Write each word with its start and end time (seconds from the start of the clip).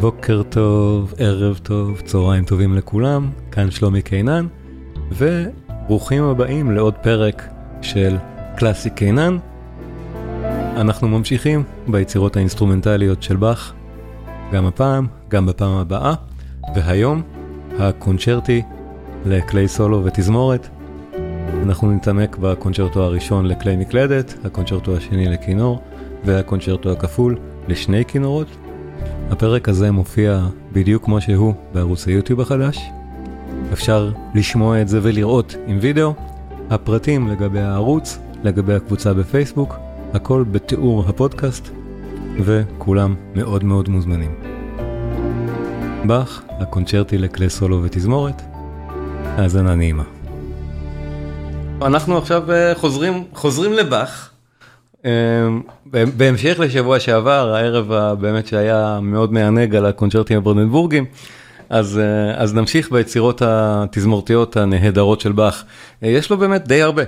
בוקר 0.00 0.42
טוב, 0.42 1.14
ערב 1.18 1.60
טוב, 1.62 2.00
צהריים 2.00 2.44
טובים 2.44 2.74
לכולם, 2.74 3.30
כאן 3.50 3.70
שלומי 3.70 4.02
קינן, 4.02 4.46
וברוכים 5.12 6.24
הבאים 6.24 6.70
לעוד 6.70 6.94
פרק 6.94 7.48
של 7.82 8.16
קלאסי 8.56 8.90
קינן. 8.90 9.36
אנחנו 10.76 11.08
ממשיכים 11.08 11.62
ביצירות 11.88 12.36
האינסטרומנטליות 12.36 13.22
של 13.22 13.36
באך, 13.36 13.72
גם 14.52 14.66
הפעם, 14.66 15.06
גם 15.28 15.46
בפעם 15.46 15.72
הבאה, 15.72 16.14
והיום 16.74 17.22
הקונצ'רטי 17.78 18.62
לכלי 19.26 19.68
סולו 19.68 20.04
ותזמורת. 20.04 20.68
אנחנו 21.62 21.92
נתעמק 21.92 22.36
בקונצ'רטו 22.36 23.02
הראשון 23.02 23.46
לכלי 23.46 23.76
מקלדת, 23.76 24.34
הקונצ'רטו 24.44 24.96
השני 24.96 25.28
לכינור, 25.28 25.82
והקונצ'רטו 26.24 26.92
הכפול 26.92 27.38
לשני 27.68 28.04
כינורות. 28.04 28.48
הפרק 29.30 29.68
הזה 29.68 29.90
מופיע 29.90 30.46
בדיוק 30.72 31.04
כמו 31.04 31.20
שהוא 31.20 31.54
בערוץ 31.74 32.06
היוטיוב 32.06 32.40
החדש. 32.40 32.78
אפשר 33.72 34.12
לשמוע 34.34 34.80
את 34.82 34.88
זה 34.88 35.00
ולראות 35.02 35.54
עם 35.66 35.78
וידאו. 35.80 36.14
הפרטים 36.70 37.28
לגבי 37.28 37.60
הערוץ, 37.60 38.18
לגבי 38.44 38.74
הקבוצה 38.74 39.14
בפייסבוק, 39.14 39.74
הכל 40.14 40.44
בתיאור 40.50 41.04
הפודקאסט, 41.08 41.68
וכולם 42.40 43.14
מאוד 43.34 43.64
מאוד 43.64 43.88
מוזמנים. 43.88 44.34
באך, 46.06 46.42
הקונצ'רטי 46.48 47.18
לכלי 47.18 47.50
סולו 47.50 47.80
ותזמורת, 47.82 48.42
האזנה 49.24 49.74
נעימה. 49.74 50.04
אנחנו 51.82 52.18
עכשיו 52.18 52.52
אה, 52.52 52.74
חוזרים, 52.74 53.24
חוזרים 53.34 53.72
לבאך. 53.72 54.27
אמ, 55.08 55.62
בהמשך 56.16 56.56
לשבוע 56.58 57.00
שעבר, 57.00 57.54
הערב 57.54 58.14
באמת 58.20 58.46
שהיה 58.46 58.98
מאוד 59.02 59.32
מענג 59.32 59.74
על 59.76 59.86
הקונצ'רטים 59.86 60.38
הברנדבורגים, 60.38 61.04
אז, 61.68 61.98
אה, 61.98 62.42
אז 62.42 62.54
נמשיך 62.54 62.92
ביצירות 62.92 63.42
התזמורתיות 63.44 64.56
הנהדרות 64.56 65.20
של 65.20 65.32
באך. 65.32 65.64
אה, 66.02 66.08
יש 66.08 66.30
לו 66.30 66.38
באמת 66.38 66.68
די 66.68 66.82
הרבה. 66.82 67.02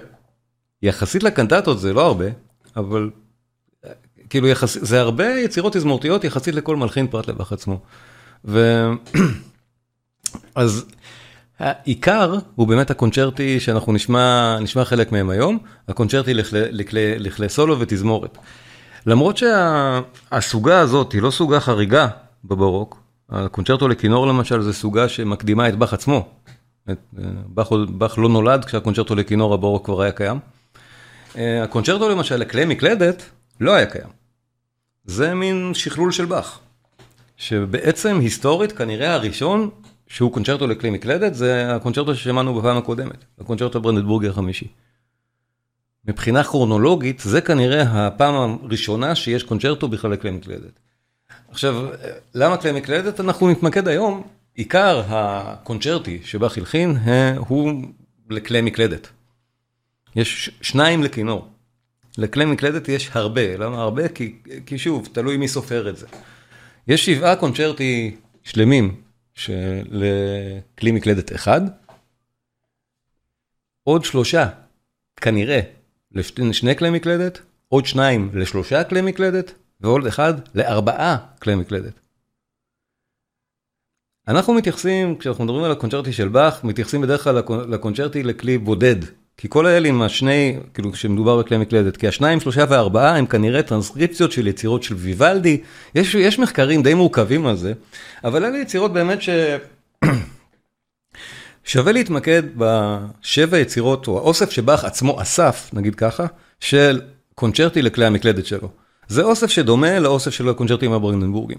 יחסית 0.83 1.23
לקנטטות 1.23 1.81
זה 1.81 1.93
לא 1.93 2.07
הרבה, 2.07 2.27
אבל 2.77 3.11
כאילו 4.31 4.49
יחס, 4.49 4.79
זה 4.81 5.01
הרבה 5.01 5.29
יצירות 5.29 5.73
תזמורתיות 5.73 6.25
יחסית 6.25 6.55
לכל 6.55 6.77
מלחין 6.77 7.07
פרט 7.07 7.29
לבאך 7.29 7.53
עצמו. 7.53 7.79
ו... 8.45 8.87
אז 10.55 10.87
העיקר 11.61 12.39
הוא 12.55 12.69
באמת 12.69 12.91
הקונצ'רטי 12.91 13.61
שאנחנו 13.61 13.93
נשמע, 13.93 14.59
נשמע 14.61 14.85
חלק 14.85 15.13
מהם 15.13 15.31
היום, 15.31 15.59
הקונצ'רטי 15.89 16.35
לכלי, 16.35 16.61
לכלי, 16.71 17.19
לכלי 17.19 17.49
סולו 17.49 17.81
ותזמורת. 17.81 18.39
למרות 19.07 19.37
שהסוגה 19.37 20.79
הזאת 20.79 21.13
היא 21.13 21.23
לא 21.23 21.31
סוגה 21.31 21.61
חריגה 21.61 22.09
בברוק, 22.45 23.03
הקונצ'רטו 23.31 23.89
לכינור 23.89 24.27
למשל 24.27 24.63
זה 24.63 24.73
סוגה 24.73 25.09
שמקדימה 25.09 25.69
את 25.69 25.77
באך 25.77 25.93
עצמו. 25.93 26.29
באך, 27.47 27.73
באך 27.89 28.19
לא 28.19 28.29
נולד 28.29 28.65
כשהקונצ'רטו 28.65 29.15
לכינור 29.15 29.55
הברוק 29.55 29.85
כבר 29.85 30.03
היה 30.03 30.13
קיים. 30.13 30.39
הקונצ'רטו 31.35 32.09
למשל 32.09 32.37
לכלי 32.37 32.65
מקלדת 32.65 33.23
לא 33.61 33.75
היה 33.75 33.87
קיים. 33.87 34.09
זה 35.05 35.35
מין 35.35 35.71
שכלול 35.75 36.13
של 36.13 36.25
באך. 36.25 36.59
שבעצם 37.37 38.19
היסטורית 38.21 38.73
כנראה 38.73 39.15
הראשון 39.15 39.71
שהוא 40.11 40.33
קונצ'רטו 40.33 40.67
לכלי 40.67 40.91
מקלדת, 40.91 41.35
זה 41.35 41.75
הקונצ'רטו 41.75 42.15
ששמענו 42.15 42.55
בפעם 42.55 42.77
הקודמת, 42.77 43.25
הקונצ'רטו 43.41 43.79
הברנדבורגי 43.79 44.29
החמישי. 44.29 44.67
מבחינה 46.05 46.45
כרונולוגית, 46.45 47.21
זה 47.21 47.41
כנראה 47.41 48.07
הפעם 48.07 48.35
הראשונה 48.35 49.15
שיש 49.15 49.43
קונצ'רטו 49.43 49.89
בכלל 49.89 50.11
לכלי 50.11 50.31
מקלדת. 50.31 50.81
עכשיו, 51.51 51.87
למה 52.35 52.57
כלי 52.57 52.73
מקלדת? 52.73 53.21
אנחנו 53.21 53.51
נתמקד 53.51 53.89
היום, 53.89 54.23
עיקר 54.55 55.03
הקונצ'רטי 55.09 56.21
שבה 56.25 56.49
חילחין 56.49 56.97
הוא 57.37 57.83
לכלי 58.31 58.61
מקלדת. 58.61 59.09
יש 60.17 60.51
שניים 60.63 61.03
לכינור. 61.03 61.49
לכלי 62.19 62.45
מקלדת 62.45 62.89
יש 62.89 63.11
הרבה, 63.13 63.57
למה 63.57 63.83
הרבה? 63.83 64.09
כי, 64.09 64.37
כי 64.67 64.79
שוב, 64.79 65.09
תלוי 65.13 65.37
מי 65.37 65.49
סופר 65.49 65.89
את 65.89 65.97
זה. 65.97 66.07
יש 66.89 67.07
שבעה 67.07 67.37
קונצ'רטי 67.37 68.17
שלמים 68.45 69.10
לכלי 69.91 70.93
מקלדת 70.93 71.35
אחד, 71.35 71.61
עוד 73.83 74.05
שלושה, 74.05 74.49
כנראה, 75.17 75.61
לשני 76.13 76.77
כלי 76.77 76.91
מקלדת, 76.91 77.41
עוד 77.69 77.87
שניים 77.87 78.31
לשלושה 78.35 78.85
כלי 78.85 79.01
מקלדת, 79.01 79.55
ועוד 79.81 80.07
אחד 80.07 80.35
לארבעה 80.55 81.17
כלי 81.43 81.55
מקלדת. 81.55 82.01
אנחנו 84.29 84.55
מתייחסים, 84.55 85.19
כשאנחנו 85.19 85.45
מדברים 85.45 85.65
על 85.65 85.73
הקונצ'רטי 85.73 86.13
של 86.13 86.29
באך, 86.29 86.65
מתייחסים 86.65 87.01
בדרך 87.01 87.25
כלל 87.25 87.43
לקונצ'רטי 87.69 88.23
לכלי 88.23 88.59
בודד. 88.59 88.97
כי 89.41 89.49
כל 89.49 89.67
האלה 89.67 89.89
עם 89.89 90.03
השני, 90.03 90.57
כאילו 90.75 90.93
כשמדובר 90.93 91.39
בכלי 91.39 91.59
מקלדת, 91.59 91.97
כי 91.97 92.09
השניים, 92.09 92.41
שלושה 92.41 92.65
וארבעה 92.69 93.17
הם 93.17 93.27
כנראה 93.27 93.63
טרנסקריפציות 93.63 94.33
של 94.33 94.47
יצירות 94.47 94.83
של 94.83 94.95
ויוולדי, 94.95 95.61
יש, 95.95 96.15
יש 96.15 96.39
מחקרים 96.39 96.83
די 96.83 96.95
מורכבים 96.95 97.47
על 97.47 97.57
זה, 97.57 97.73
אבל 98.25 98.45
אלה 98.45 98.59
יצירות 98.59 98.93
באמת 98.93 99.23
ש... 99.23 99.29
שווה 101.65 101.93
להתמקד 101.93 102.43
בשבע 102.57 103.59
יצירות, 103.59 104.09
או 104.09 104.19
האוסף 104.19 104.51
שבאך 104.51 104.85
עצמו 104.85 105.23
אסף, 105.23 105.71
נגיד 105.73 105.95
ככה, 105.95 106.27
של 106.61 107.01
קונצ'רטי 107.35 107.83
לכלי 107.83 108.07
המקלדת 108.07 108.47
שלו. 108.47 108.69
זה 109.09 109.23
אוסף 109.23 109.47
שדומה 109.47 109.99
לאוסף 109.99 110.31
של 110.31 110.49
הקונצ'רטים 110.49 110.93
הברנדנבורגים. 110.93 111.59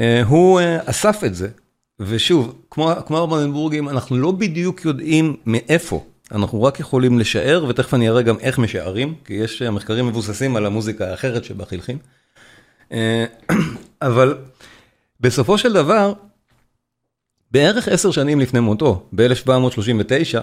אה, 0.00 0.22
הוא 0.22 0.60
אה, 0.60 0.78
אסף 0.84 1.24
את 1.24 1.34
זה, 1.34 1.48
ושוב, 2.00 2.54
כמו, 2.70 2.92
כמו 3.06 3.22
הברנדנבורגים, 3.22 3.88
אנחנו 3.88 4.16
לא 4.16 4.30
בדיוק 4.30 4.84
יודעים 4.84 5.36
מאיפה 5.46 6.04
אנחנו 6.32 6.62
רק 6.62 6.80
יכולים 6.80 7.18
לשער, 7.18 7.64
ותכף 7.68 7.94
אני 7.94 8.08
אראה 8.08 8.22
גם 8.22 8.38
איך 8.38 8.58
משערים, 8.58 9.14
כי 9.24 9.34
יש 9.34 9.62
מחקרים 9.62 10.06
מבוססים 10.06 10.56
על 10.56 10.66
המוזיקה 10.66 11.10
האחרת 11.10 11.44
שבה 11.44 11.64
חילחין. 11.64 11.98
אה, 12.92 13.24
אבל 14.02 14.38
בסופו 15.20 15.58
של 15.58 15.72
דבר, 15.72 16.12
בערך 17.50 17.88
עשר 17.88 18.10
שנים 18.10 18.40
לפני 18.40 18.60
מותו, 18.60 19.08
ב-1739, 19.14 20.38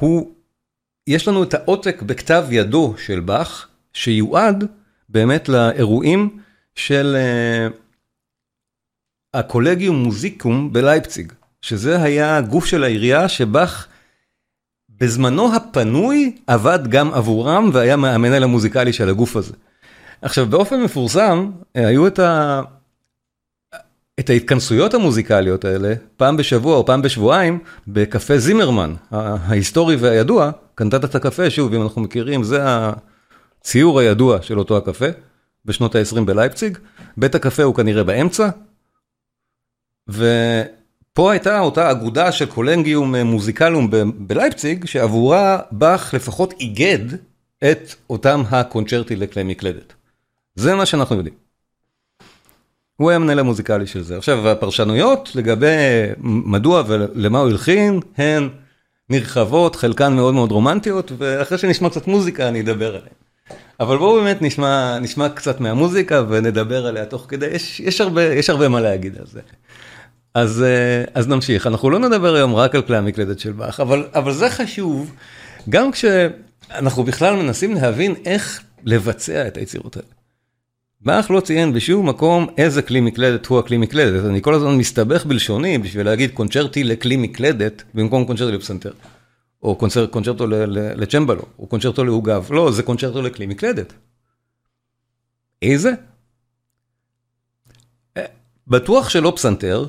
הוא, 0.00 0.34
יש 1.06 1.28
לנו 1.28 1.42
את 1.42 1.54
העותק 1.54 2.02
בכתב 2.02 2.46
ידו 2.50 2.94
של 2.98 3.20
באך, 3.20 3.68
שיועד 3.92 4.64
באמת 5.08 5.48
לאירועים 5.48 6.38
של 6.74 7.16
uh, 7.16 7.74
הקולגיום 9.34 9.96
מוזיקום 9.96 10.72
בלייפציג, 10.72 11.32
שזה 11.62 12.02
היה 12.02 12.36
הגוף 12.36 12.66
של 12.66 12.84
העירייה 12.84 13.28
שבאך 13.28 13.88
בזמנו 15.00 15.54
הפנוי 15.54 16.36
עבד 16.46 16.78
גם 16.88 17.14
עבורם 17.14 17.70
והיה 17.72 17.94
המנהל 17.94 18.42
המוזיקלי 18.42 18.92
של 18.92 19.08
הגוף 19.08 19.36
הזה. 19.36 19.52
עכשיו 20.22 20.46
באופן 20.46 20.80
מפורסם 20.82 21.50
היו 21.74 22.06
את, 22.06 22.18
ה... 22.18 22.62
את 24.20 24.30
ההתכנסויות 24.30 24.94
המוזיקליות 24.94 25.64
האלה 25.64 25.94
פעם 26.16 26.36
בשבוע 26.36 26.76
או 26.76 26.86
פעם 26.86 27.02
בשבועיים 27.02 27.58
בקפה 27.88 28.38
זימרמן 28.38 28.94
ההיסטורי 29.10 29.96
והידוע, 29.96 30.50
קנטטת 30.74 31.14
הקפה 31.14 31.50
שוב 31.50 31.74
אם 31.74 31.82
אנחנו 31.82 32.00
מכירים 32.00 32.44
זה 32.44 32.60
הציור 32.62 34.00
הידוע 34.00 34.42
של 34.42 34.58
אותו 34.58 34.76
הקפה 34.76 35.06
בשנות 35.64 35.94
ה-20 35.94 36.20
בלייפציג, 36.20 36.78
בית 37.16 37.34
הקפה 37.34 37.62
הוא 37.62 37.74
כנראה 37.74 38.04
באמצע. 38.04 38.48
ו... 40.10 40.26
פה 41.18 41.32
הייתה 41.32 41.60
אותה 41.60 41.90
אגודה 41.90 42.32
של 42.32 42.46
קולנגיום 42.46 43.16
מוזיקלום 43.16 43.90
בלייפציג, 44.18 44.86
שעבורה 44.86 45.58
באך 45.70 46.14
לפחות 46.14 46.54
איגד 46.60 46.98
את 47.70 47.94
אותם 48.10 48.42
הקונצ'רטי 48.50 49.16
לכלי 49.16 49.42
מקלדת. 49.42 49.92
זה 50.54 50.74
מה 50.74 50.86
שאנחנו 50.86 51.16
יודעים. 51.16 51.34
הוא 52.96 53.10
היה 53.10 53.16
המנהל 53.16 53.38
המוזיקלי 53.38 53.86
של 53.86 54.02
זה. 54.02 54.16
עכשיו, 54.16 54.48
הפרשנויות 54.48 55.30
לגבי 55.34 55.66
מדוע 56.22 56.82
ולמה 56.86 57.38
הוא 57.38 57.48
הלחין, 57.48 58.00
הן 58.18 58.48
נרחבות, 59.10 59.76
חלקן 59.76 60.12
מאוד 60.12 60.34
מאוד 60.34 60.52
רומנטיות, 60.52 61.12
ואחרי 61.18 61.58
שנשמע 61.58 61.90
קצת 61.90 62.06
מוזיקה 62.06 62.48
אני 62.48 62.60
אדבר 62.60 62.88
עליהן. 62.88 63.14
אבל 63.80 63.96
בואו 63.98 64.22
באמת 64.22 64.42
נשמע, 64.42 64.98
נשמע 64.98 65.28
קצת 65.28 65.60
מהמוזיקה 65.60 66.22
ונדבר 66.28 66.86
עליה 66.86 67.06
תוך 67.06 67.26
כדי, 67.28 67.46
יש, 67.46 67.80
יש, 67.80 68.00
הרבה, 68.00 68.22
יש 68.22 68.50
הרבה 68.50 68.68
מה 68.68 68.80
להגיד 68.80 69.18
על 69.18 69.26
זה. 69.26 69.40
אז, 70.38 70.62
אה, 70.62 71.04
אז 71.14 71.28
נמשיך, 71.28 71.66
אנחנו 71.66 71.90
לא 71.90 71.98
נדבר 71.98 72.34
היום 72.34 72.54
רק 72.54 72.74
על 72.74 72.82
כלי 72.82 72.96
המקלדת 72.96 73.38
של 73.38 73.52
באך, 73.52 73.80
אבל, 73.80 74.06
אבל 74.14 74.32
זה 74.32 74.50
חשוב, 74.50 75.14
גם 75.68 75.92
כשאנחנו 75.92 77.04
בכלל 77.04 77.36
מנסים 77.36 77.74
להבין 77.74 78.14
איך 78.24 78.62
לבצע 78.84 79.48
את 79.48 79.56
היצירות 79.56 79.96
האלה. 79.96 80.08
באך 81.00 81.30
לא 81.30 81.40
ציין 81.40 81.72
בשום 81.72 82.08
מקום 82.08 82.46
איזה 82.58 82.82
כלי 82.82 83.00
מקלדת 83.00 83.46
הוא 83.46 83.58
הכלי 83.58 83.76
מקלדת, 83.76 84.24
אני 84.24 84.42
כל 84.42 84.54
הזמן 84.54 84.76
מסתבך 84.76 85.26
בלשוני 85.26 85.78
בשביל 85.78 86.06
להגיד 86.06 86.30
קונצ'רטי 86.34 86.84
לכלי 86.84 87.16
מקלדת 87.16 87.82
במקום 87.94 88.24
קונצ'רטי 88.24 88.56
לפסנתר. 88.56 88.92
או 89.62 89.76
קונצר, 89.76 90.06
קונצ'רטו 90.06 90.46
לצ'מבלו, 90.70 91.42
או 91.58 91.66
קונצ'רטו 91.66 92.04
לעוגב, 92.04 92.46
לא, 92.50 92.70
זה 92.72 92.82
קונצ'רטו 92.82 93.22
לכלי 93.22 93.46
מקלדת. 93.46 93.92
איזה? 95.62 95.92
בטוח 98.66 99.08
שלא 99.08 99.32
פסנתר, 99.36 99.86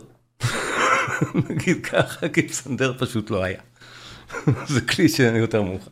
נגיד 1.50 1.86
ככה, 1.86 2.30
כי 2.30 2.48
פסנתר 2.48 2.94
פשוט 2.98 3.30
לא 3.30 3.44
היה. 3.44 3.60
זה 4.74 4.82
כלי 4.82 5.10
שיותר 5.10 5.62
מאוחר. 5.62 5.92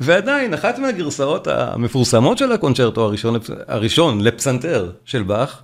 ועדיין, 0.00 0.54
אחת 0.54 0.78
מהגרסאות 0.78 1.46
המפורסמות 1.46 2.38
של 2.38 2.52
הקונצ'רטו 2.52 3.04
הראשון, 3.04 3.38
הראשון 3.68 4.20
לפסנתר 4.20 4.92
של 5.04 5.22
באך, 5.22 5.62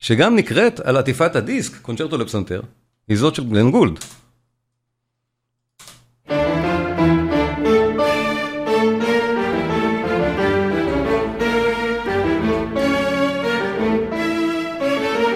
שגם 0.00 0.36
נקראת 0.36 0.80
על 0.80 0.96
עטיפת 0.96 1.36
הדיסק, 1.36 1.76
קונצ'רטו 1.82 2.18
לפסנתר, 2.18 2.60
היא 3.08 3.18
זאת 3.18 3.34
של 3.34 3.44
גלן 3.44 3.70
גולד. 3.70 3.98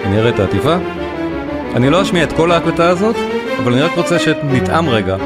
נראה 0.05 0.29
את 0.29 0.39
העטיפה. 0.39 1.06
אני 1.75 1.89
לא 1.89 2.01
אשמיע 2.01 2.23
את 2.23 2.33
כל 2.33 2.51
ההקלטה 2.51 2.89
הזאת, 2.89 3.15
אבל 3.63 3.73
אני 3.73 3.81
רק 3.81 3.91
רוצה 3.97 4.19
שנטעם 4.19 4.89
רגע 4.89 5.17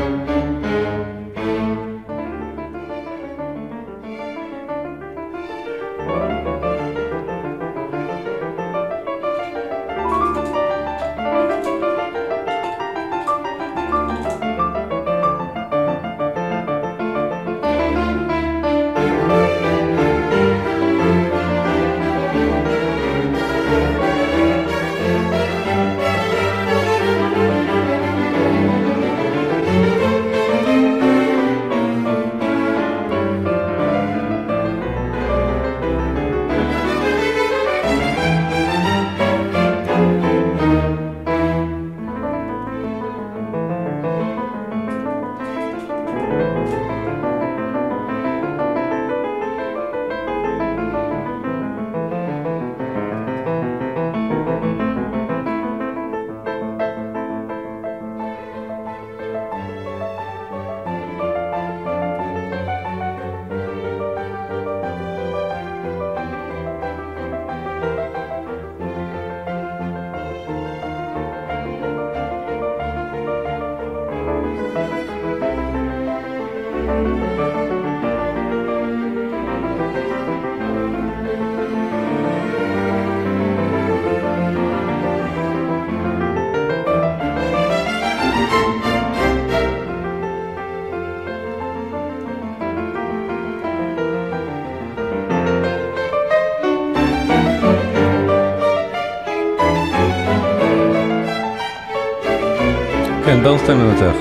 ברנסטיין 103.61 103.77
מנצח. 103.77 104.15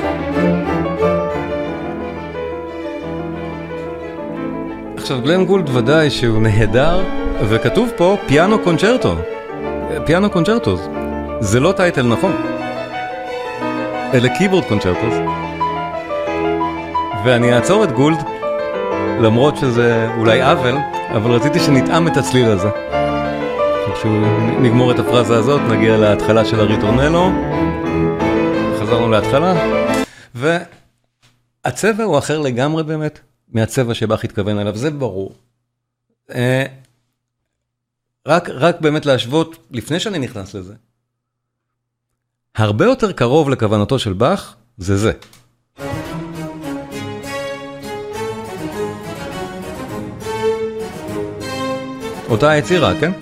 עכשיו 4.97 5.21
גלן 5.23 5.45
גולד 5.45 5.69
ודאי 5.69 6.11
שהוא 6.11 6.43
נהדר, 6.43 7.01
וכתוב 7.49 7.91
פה 7.97 8.17
piano 8.27 8.59
concerto. 8.59 9.15
Piano 10.07 10.31
concerto, 10.31 10.77
זה 11.41 11.61
לא 11.61 11.73
title 11.73 12.03
נכון. 12.03 12.33
אלה 14.15 14.29
keyboard 14.39 14.65
concertos. 14.65 15.15
ואני 17.25 17.55
אעצור 17.55 17.85
את 17.85 17.93
גולד, 17.93 18.23
למרות 19.21 19.57
שזה 19.57 20.09
אולי 20.19 20.43
עוול, 20.43 20.75
אבל 21.17 21.31
רציתי 21.31 21.61
שנטעם 21.61 22.09
את 22.09 22.17
הצליל 22.17 22.47
הזה. 22.47 22.69
כשנגמור 23.95 24.91
את 24.93 24.99
הפרזה 24.99 25.37
הזאת, 25.37 25.61
נגיע 25.71 25.97
להתחלה 25.97 26.45
של 26.45 26.61
הריטורנלו. 26.61 27.50
חזרנו 28.91 29.09
להתחלה, 29.09 29.55
והצבע 30.35 32.05
הוא 32.05 32.19
אחר 32.19 32.39
לגמרי 32.39 32.83
באמת 32.83 33.21
מהצבע 33.49 33.95
שבאך 33.95 34.25
התכוון 34.25 34.59
אליו, 34.59 34.77
זה 34.77 34.91
ברור. 34.91 35.35
אה, 36.31 36.67
רק, 38.27 38.49
רק 38.49 38.81
באמת 38.81 39.07
להשוות, 39.07 39.67
לפני 39.71 40.01
שאני 40.01 40.19
נכנס 40.19 40.55
לזה, 40.55 40.75
הרבה 42.57 42.85
יותר 42.85 43.13
קרוב 43.13 43.51
לכוונתו 43.51 43.99
של 43.99 44.13
באך, 44.13 44.57
זה 44.79 44.97
זה. 44.97 45.13
אותה 52.29 52.57
יצירה, 52.57 53.01
כן? 53.01 53.13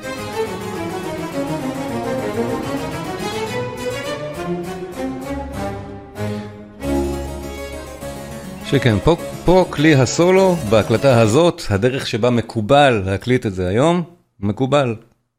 שכן, 8.71 8.99
פה, 9.05 9.17
פה 9.45 9.67
כלי 9.71 9.95
הסולו, 9.95 10.55
בהקלטה 10.71 11.21
הזאת, 11.21 11.63
הדרך 11.71 12.07
שבה 12.07 12.31
מקובל 12.31 13.03
להקליט 13.07 13.47
את 13.47 13.55
זה 13.55 13.69
היום, 13.69 14.03
מקובל. 14.41 14.97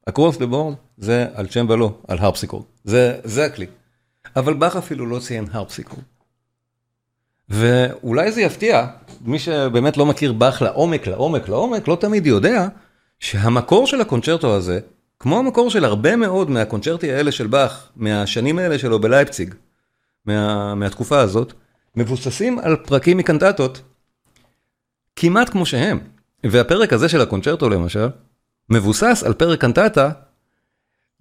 across 0.09 0.35
the 0.37 0.51
board 0.51 0.75
זה 0.97 1.25
על 1.33 1.47
צ'מבלו, 1.47 1.97
על 2.07 2.17
הרפסיקורד. 2.17 2.63
זה, 2.83 3.19
זה 3.23 3.45
הכלי. 3.45 3.65
אבל 4.35 4.53
באך 4.53 4.75
אפילו 4.75 5.05
לא 5.05 5.19
ציין 5.19 5.45
הרפסיקורד. 5.51 6.03
ואולי 7.49 8.31
זה 8.31 8.41
יפתיע, 8.41 8.87
מי 9.21 9.39
שבאמת 9.39 9.97
לא 9.97 10.05
מכיר 10.05 10.33
באך 10.33 10.61
לעומק, 10.61 11.07
לעומק, 11.07 11.49
לעומק, 11.49 11.87
לא 11.87 11.97
תמיד 11.99 12.25
יודע 12.25 12.67
שהמקור 13.19 13.87
של 13.87 14.01
הקונצ'רטו 14.01 14.55
הזה, 14.55 14.79
כמו 15.19 15.39
המקור 15.39 15.69
של 15.69 15.85
הרבה 15.85 16.15
מאוד 16.15 16.49
מהקונצ'רטי 16.49 17.11
האלה 17.11 17.31
של 17.31 17.47
באך, 17.47 17.89
מהשנים 17.95 18.59
האלה 18.59 18.79
שלו 18.79 18.99
בלייפציג, 18.99 19.53
מה, 20.25 20.75
מהתקופה 20.75 21.19
הזאת, 21.19 21.53
מבוססים 21.95 22.59
על 22.59 22.75
פרקים 22.75 23.17
מקנטטות 23.17 23.81
כמעט 25.15 25.49
כמו 25.49 25.65
שהם. 25.65 25.99
והפרק 26.43 26.93
הזה 26.93 27.09
של 27.09 27.21
הקונצ'רטו 27.21 27.69
למשל, 27.69 28.07
מבוסס 28.69 29.23
על 29.25 29.33
פרק 29.33 29.61
קנטטה 29.61 30.09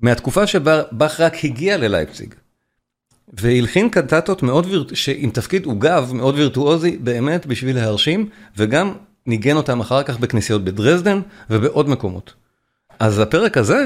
מהתקופה 0.00 0.46
שבה 0.46 0.82
באך 0.92 1.20
רק 1.20 1.44
הגיע 1.44 1.76
ללייפציג. 1.76 2.34
והלחין 3.32 3.90
קנטטות 3.90 4.42
מאוד, 4.42 4.66
וירט... 4.66 4.92
עם 5.16 5.30
תפקיד 5.30 5.66
עוגב 5.66 6.10
מאוד 6.14 6.34
וירטואוזי 6.34 6.96
באמת 6.96 7.46
בשביל 7.46 7.76
להרשים, 7.76 8.28
וגם 8.56 8.92
ניגן 9.26 9.56
אותם 9.56 9.80
אחר 9.80 10.02
כך 10.02 10.18
בכנסיות 10.18 10.64
בדרזדן 10.64 11.20
ובעוד 11.50 11.88
מקומות. 11.88 12.34
אז 12.98 13.18
הפרק 13.18 13.56
הזה, 13.56 13.84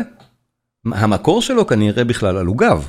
המקור 0.86 1.42
שלו 1.42 1.66
כנראה 1.66 2.04
בכלל 2.04 2.36
על 2.36 2.46
עוגב. 2.46 2.88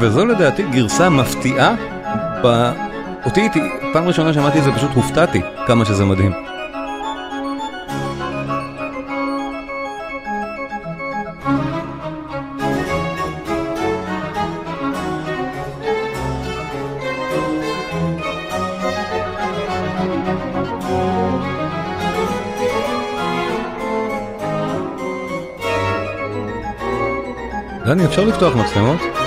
וזו 0.00 0.26
לדעתי 0.26 0.62
גרסה 0.62 1.10
מפתיעה. 1.10 1.74
ב... 2.44 2.72
אותי, 3.24 3.40
הייתי, 3.40 3.60
פעם 3.92 4.04
ראשונה 4.08 4.32
שמעתי 4.32 4.58
את 4.58 4.64
זה 4.64 4.72
פשוט 4.72 4.90
הופתעתי 4.94 5.40
כמה 5.66 5.84
שזה 5.84 6.04
מדהים. 6.04 6.32
דני, 27.84 28.04
אפשר 28.06 28.24
לפתוח 28.24 28.56
מצלמות? 28.56 29.25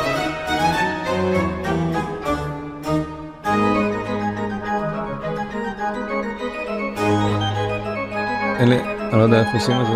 לי, 8.65 8.79
אני 9.11 9.19
לא 9.19 9.23
יודע 9.23 9.39
איך 9.39 9.47
עושים 9.53 9.81
את 9.81 9.85
זה. 9.85 9.93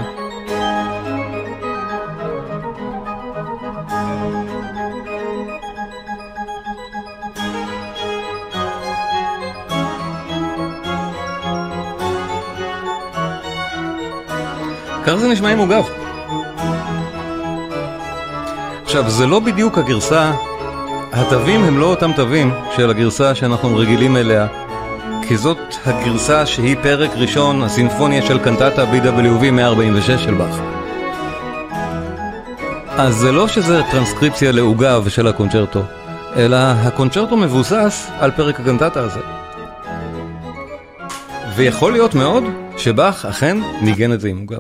ככה 15.06 15.18
זה 15.18 15.28
נשמע 15.28 15.50
עם 15.50 15.60
עוגב. 15.60 15.84
עכשיו, 18.84 19.10
זה 19.10 19.28
לא 19.28 19.40
בדיוק 19.40 19.78
הגרסה, 19.78 20.32
התווים 21.12 21.64
הם 21.64 21.78
לא 21.78 21.86
אותם 21.86 22.12
תווים 22.16 22.54
של 22.76 22.90
הגרסה 22.90 23.36
שאנחנו 23.36 23.78
רגילים 23.78 24.18
אליה, 24.18 24.48
כי 25.34 25.38
זאת 25.38 25.58
הגרסה 25.86 26.46
שהיא 26.46 26.76
פרק 26.84 27.12
ראשון, 27.12 27.62
הסינפוניה 27.64 28.22
של 28.28 28.44
קנטטה 28.44 28.84
BWV 28.84 29.52
146 29.52 30.24
של 30.24 30.34
באך. 30.34 30.60
אז 32.90 33.16
זה 33.16 33.32
לא 33.32 33.48
שזה 33.48 33.82
טרנסקריפציה 33.92 34.52
לעוגב 34.52 35.10
של 35.10 35.28
הקונצ'רטו, 35.28 35.82
אלא 36.36 36.58
הקונצ'רטו 36.58 37.38
מבוסס 37.38 38.10
על 38.20 38.32
פרק 38.32 38.60
הקנטטה 38.60 39.00
הזה. 39.00 39.20
ויכול 41.56 41.92
להיות 41.92 42.16
מאוד 42.16 42.44
שבאך 42.78 43.26
אכן 43.26 43.58
ניגן 43.82 44.14
את 44.14 44.22
זה 44.22 44.28
עם 44.28 44.40
עוגב. 44.40 44.60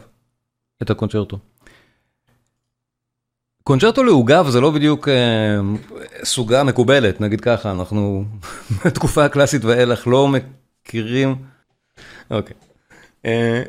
את 0.82 0.89
הקונצ'רטו. 0.89 1.38
קונצ'רטו 3.63 4.03
לעוגב 4.03 4.50
זה 4.50 4.62
לא 4.62 4.72
בדיוק 4.72 5.08
אה, 5.08 5.13
סוגה 6.24 6.63
מקובלת, 6.63 7.22
נגיד 7.22 7.42
ככה, 7.42 7.72
אנחנו 7.72 8.25
בתקופה 8.86 9.25
הקלאסית 9.25 9.65
ואילך 9.65 10.08
לא 10.08 10.27
מכירים. 10.85 11.35
אוקיי. 12.31 12.55
אה, 13.25 13.63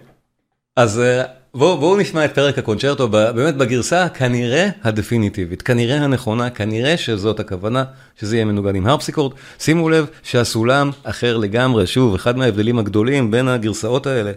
אז 0.76 1.00
אה, 1.00 1.22
בואו 1.54 1.78
בוא 1.78 1.98
נשמע 1.98 2.24
את 2.24 2.34
פרק 2.34 2.58
הקונצ'רטו, 2.58 3.08
באמת 3.08 3.56
בגרסה 3.56 4.08
כנראה 4.08 4.68
הדפיניטיבית, 4.82 5.62
כנראה 5.62 6.04
הנכונה, 6.04 6.50
כנראה 6.50 6.96
שזאת 6.96 7.40
הכוונה, 7.40 7.84
שזה 8.20 8.36
יהיה 8.36 8.44
מנוגן 8.44 8.74
עם 8.74 8.86
הרפסיקורד. 8.86 9.32
שימו 9.58 9.88
לב 9.88 10.06
שהסולם 10.22 10.90
אחר 11.02 11.36
לגמרי, 11.36 11.86
שוב, 11.86 12.14
אחד 12.14 12.36
מההבדלים 12.38 12.78
הגדולים 12.78 13.30
בין 13.30 13.48
הגרסאות 13.48 14.06
האלה. 14.06 14.32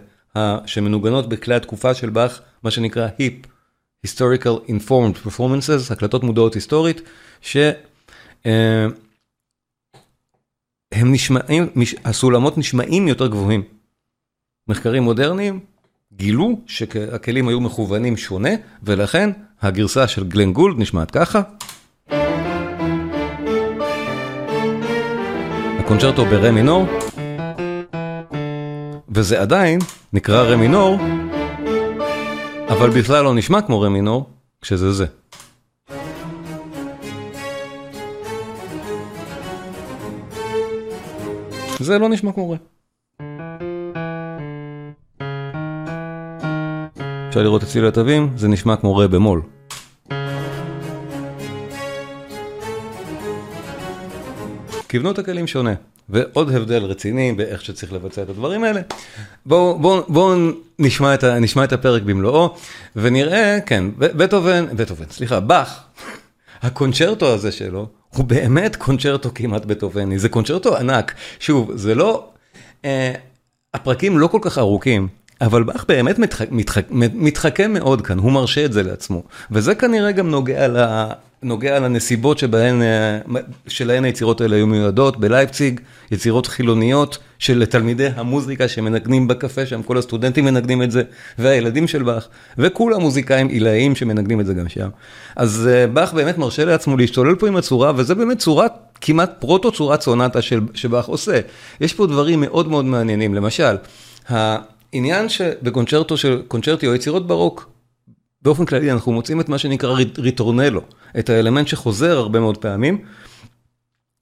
שמנוגנות 0.66 1.28
בכלי 1.28 1.54
התקופה 1.54 1.94
של 1.94 2.10
באך, 2.10 2.40
מה 2.62 2.70
שנקרא 2.70 3.08
HIP, 3.18 3.46
Historical 4.06 4.70
Informed 4.70 5.26
Performances, 5.26 5.92
הקלטות 5.92 6.24
מודעות 6.24 6.54
היסטורית, 6.54 7.02
שהם 10.94 11.12
נשמעים, 11.12 11.66
הסולמות 12.04 12.58
נשמעים 12.58 13.08
יותר 13.08 13.26
גבוהים. 13.26 13.62
מחקרים 14.68 15.02
מודרניים 15.02 15.60
גילו 16.12 16.60
שהכלים 16.66 17.48
היו 17.48 17.60
מכוונים 17.60 18.16
שונה, 18.16 18.50
ולכן 18.82 19.30
הגרסה 19.62 20.08
של 20.08 20.24
גלן 20.24 20.52
גולד 20.52 20.78
נשמעת 20.78 21.10
ככה. 21.10 21.42
הקונצ'רטו 25.78 26.24
ברה 26.24 26.50
מינור. 26.50 26.86
וזה 29.08 29.40
עדיין 29.40 29.78
נקרא 30.12 30.42
רה 30.42 30.56
מינור, 30.56 30.98
אבל 32.68 32.90
בכלל 32.90 33.24
לא 33.24 33.34
נשמע 33.34 33.62
כמו 33.62 33.80
רה 33.80 33.88
מינור, 33.88 34.30
כשזה 34.62 34.92
זה. 34.92 35.06
זה 41.80 41.98
לא 41.98 42.08
נשמע 42.08 42.32
כמו 42.32 42.50
רה. 42.50 42.56
אפשר 47.28 47.42
לראות 47.42 47.62
את 47.62 47.68
צליל 47.68 47.86
התווים, 47.86 48.30
זה 48.36 48.48
נשמע 48.48 48.76
כמו 48.76 48.96
רה 48.96 49.08
במול. 49.08 49.42
כיוונו 54.88 55.10
את 55.10 55.18
הכלים 55.18 55.46
שונה. 55.46 55.74
ועוד 56.08 56.50
הבדל 56.50 56.84
רציני 56.84 57.32
באיך 57.32 57.64
שצריך 57.64 57.92
לבצע 57.92 58.22
את 58.22 58.28
הדברים 58.28 58.64
האלה. 58.64 58.80
בואו 59.46 59.78
בוא, 59.78 60.02
בוא 60.08 60.36
נשמע, 60.78 61.14
נשמע 61.40 61.64
את 61.64 61.72
הפרק 61.72 62.02
במלואו, 62.02 62.56
ונראה, 62.96 63.58
כן, 63.66 63.84
בטהובן, 63.98 64.76
בטהובן, 64.76 65.04
סליחה, 65.10 65.40
באך, 65.40 65.84
הקונצ'רטו 66.62 67.34
הזה 67.34 67.52
שלו, 67.52 67.86
הוא 68.14 68.24
באמת 68.24 68.76
קונצ'רטו 68.76 69.30
כמעט 69.34 69.64
בטהובני, 69.64 70.18
זה 70.18 70.28
קונצ'רטו 70.28 70.76
ענק. 70.76 71.14
שוב, 71.40 71.70
זה 71.74 71.94
לא, 71.94 72.28
אה, 72.84 73.12
הפרקים 73.74 74.18
לא 74.18 74.26
כל 74.26 74.38
כך 74.42 74.58
ארוכים. 74.58 75.08
אבל 75.40 75.62
באך 75.62 75.84
באמת 75.88 76.18
מתח... 76.18 76.40
מתח... 76.50 76.78
מתחכם 77.14 77.72
מאוד 77.72 78.06
כאן, 78.06 78.18
הוא 78.18 78.32
מרשה 78.32 78.64
את 78.64 78.72
זה 78.72 78.82
לעצמו. 78.82 79.22
וזה 79.50 79.74
כנראה 79.74 80.12
גם 80.12 80.30
נוגע, 80.30 80.68
ל... 80.68 81.06
נוגע 81.42 81.78
לנסיבות 81.78 82.38
שבהן, 82.38 82.82
אה, 82.82 83.18
שלהן 83.66 84.04
היצירות 84.04 84.40
האלה 84.40 84.56
היו 84.56 84.66
מיועדות. 84.66 85.16
בלייפציג, 85.16 85.80
יצירות 86.10 86.46
חילוניות 86.46 87.18
של 87.38 87.64
תלמידי 87.64 88.08
המוזיקה 88.16 88.68
שמנגנים 88.68 89.28
בקפה 89.28 89.66
שם, 89.66 89.82
כל 89.82 89.98
הסטודנטים 89.98 90.44
מנגנים 90.44 90.82
את 90.82 90.90
זה, 90.90 91.02
והילדים 91.38 91.88
של 91.88 92.02
באך, 92.02 92.28
וכולם 92.58 93.00
מוזיקאים 93.00 93.48
עילאיים 93.48 93.94
שמנגנים 93.94 94.40
את 94.40 94.46
זה 94.46 94.54
גם 94.54 94.68
שם. 94.68 94.88
אז 95.36 95.68
אה, 95.72 95.86
באך 95.86 96.12
באמת 96.12 96.38
מרשה 96.38 96.64
לעצמו 96.64 96.96
להשתולל 96.96 97.34
פה 97.34 97.48
עם 97.48 97.56
הצורה, 97.56 97.92
וזה 97.96 98.14
באמת 98.14 98.38
צורת, 98.38 98.72
כמעט 99.00 99.30
פרוטו 99.38 99.72
צורת 99.72 100.00
סונטה 100.00 100.38
שבאך 100.74 101.06
עושה. 101.06 101.40
יש 101.80 101.94
פה 101.94 102.06
דברים 102.06 102.40
מאוד 102.40 102.68
מאוד 102.68 102.84
מעניינים, 102.84 103.34
למשל, 103.34 103.76
עניין 104.92 105.28
שבקונצ'רטו 105.28 106.16
של 106.16 106.42
קונצ'רטי 106.48 106.86
או 106.86 106.94
יצירות 106.94 107.26
ברוק, 107.26 107.70
באופן 108.42 108.64
כללי 108.64 108.92
אנחנו 108.92 109.12
מוצאים 109.12 109.40
את 109.40 109.48
מה 109.48 109.58
שנקרא 109.58 109.94
ריטורנלו, 110.18 110.80
את 111.18 111.30
האלמנט 111.30 111.68
שחוזר 111.68 112.18
הרבה 112.18 112.40
מאוד 112.40 112.58
פעמים, 112.58 113.04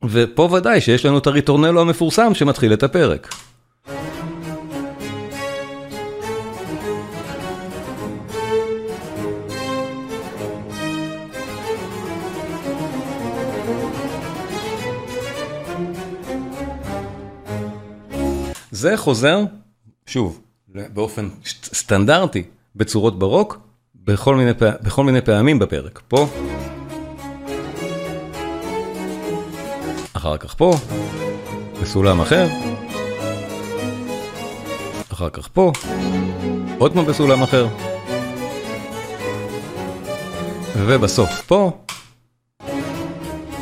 ופה 0.05 0.43
ודאי 0.53 0.81
שיש 0.81 1.07
לנו 1.07 1.19
את 1.19 1.27
הריטורנלו 1.27 1.81
המפורסם 1.81 2.35
שמתחיל 2.35 2.73
את 2.73 2.83
הפרק. 2.83 3.35
זה 18.71 18.97
חוזר, 18.97 19.41
שוב, 20.07 20.41
באופן 20.69 21.29
סטנדרטי 21.73 22.43
בצורות 22.77 23.19
ברוק 23.19 23.66
בכל 24.07 24.35
מיני, 24.35 24.51
בכל 24.83 25.05
מיני 25.05 25.21
פעמים 25.21 25.59
בפרק. 25.59 26.01
פה, 26.09 26.27
אחר 30.13 30.37
כך 30.37 30.55
פה, 30.55 30.75
בסולם 31.83 32.21
אחר, 32.21 32.49
אחר 35.13 35.29
כך 35.31 35.49
פה, 35.53 35.73
עוד 36.79 36.93
פעם 36.93 37.05
בסולם 37.05 37.43
אחר, 37.43 37.67
ובסוף 40.77 41.31
פה, 41.47 41.71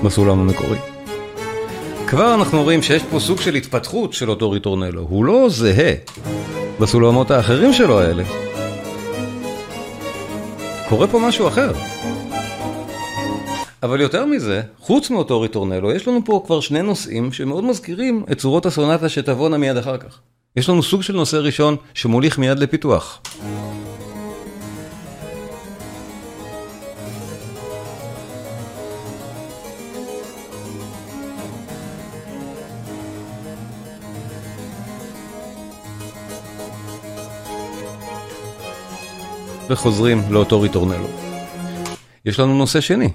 בסולם 0.04 0.40
המקורי. 0.40 0.78
כבר 2.06 2.34
אנחנו 2.34 2.62
רואים 2.62 2.82
שיש 2.82 3.02
פה 3.10 3.20
סוג 3.20 3.40
של 3.40 3.54
התפתחות 3.54 4.12
של 4.12 4.30
אותו 4.30 4.50
ריטורנלו, 4.50 5.02
הוא 5.02 5.24
לא 5.24 5.46
זהה 5.48 5.92
בסולמות 6.80 7.30
האחרים 7.30 7.72
שלו 7.72 8.00
האלה. 8.00 8.43
קורה 10.88 11.06
פה 11.06 11.18
משהו 11.18 11.48
אחר. 11.48 11.72
אבל 13.82 14.00
יותר 14.00 14.26
מזה, 14.26 14.62
חוץ 14.78 15.10
מאותו 15.10 15.40
ריטורנלו, 15.40 15.92
יש 15.92 16.08
לנו 16.08 16.20
פה 16.24 16.42
כבר 16.46 16.60
שני 16.60 16.82
נושאים 16.82 17.32
שמאוד 17.32 17.64
מזכירים 17.64 18.24
את 18.32 18.38
צורות 18.38 18.66
הסונטה 18.66 19.08
שתבואנה 19.08 19.58
מיד 19.58 19.76
אחר 19.76 19.98
כך. 19.98 20.20
יש 20.56 20.68
לנו 20.68 20.82
סוג 20.82 21.02
של 21.02 21.16
נושא 21.16 21.36
ראשון 21.36 21.76
שמוליך 21.94 22.38
מיד 22.38 22.58
לפיתוח. 22.58 23.20
וחוזרים 39.68 40.22
לאותו 40.30 40.60
ריטורנלו. 40.60 41.06
יש 42.24 42.40
לנו 42.40 42.54
נושא 42.54 42.80
שני. 42.80 43.08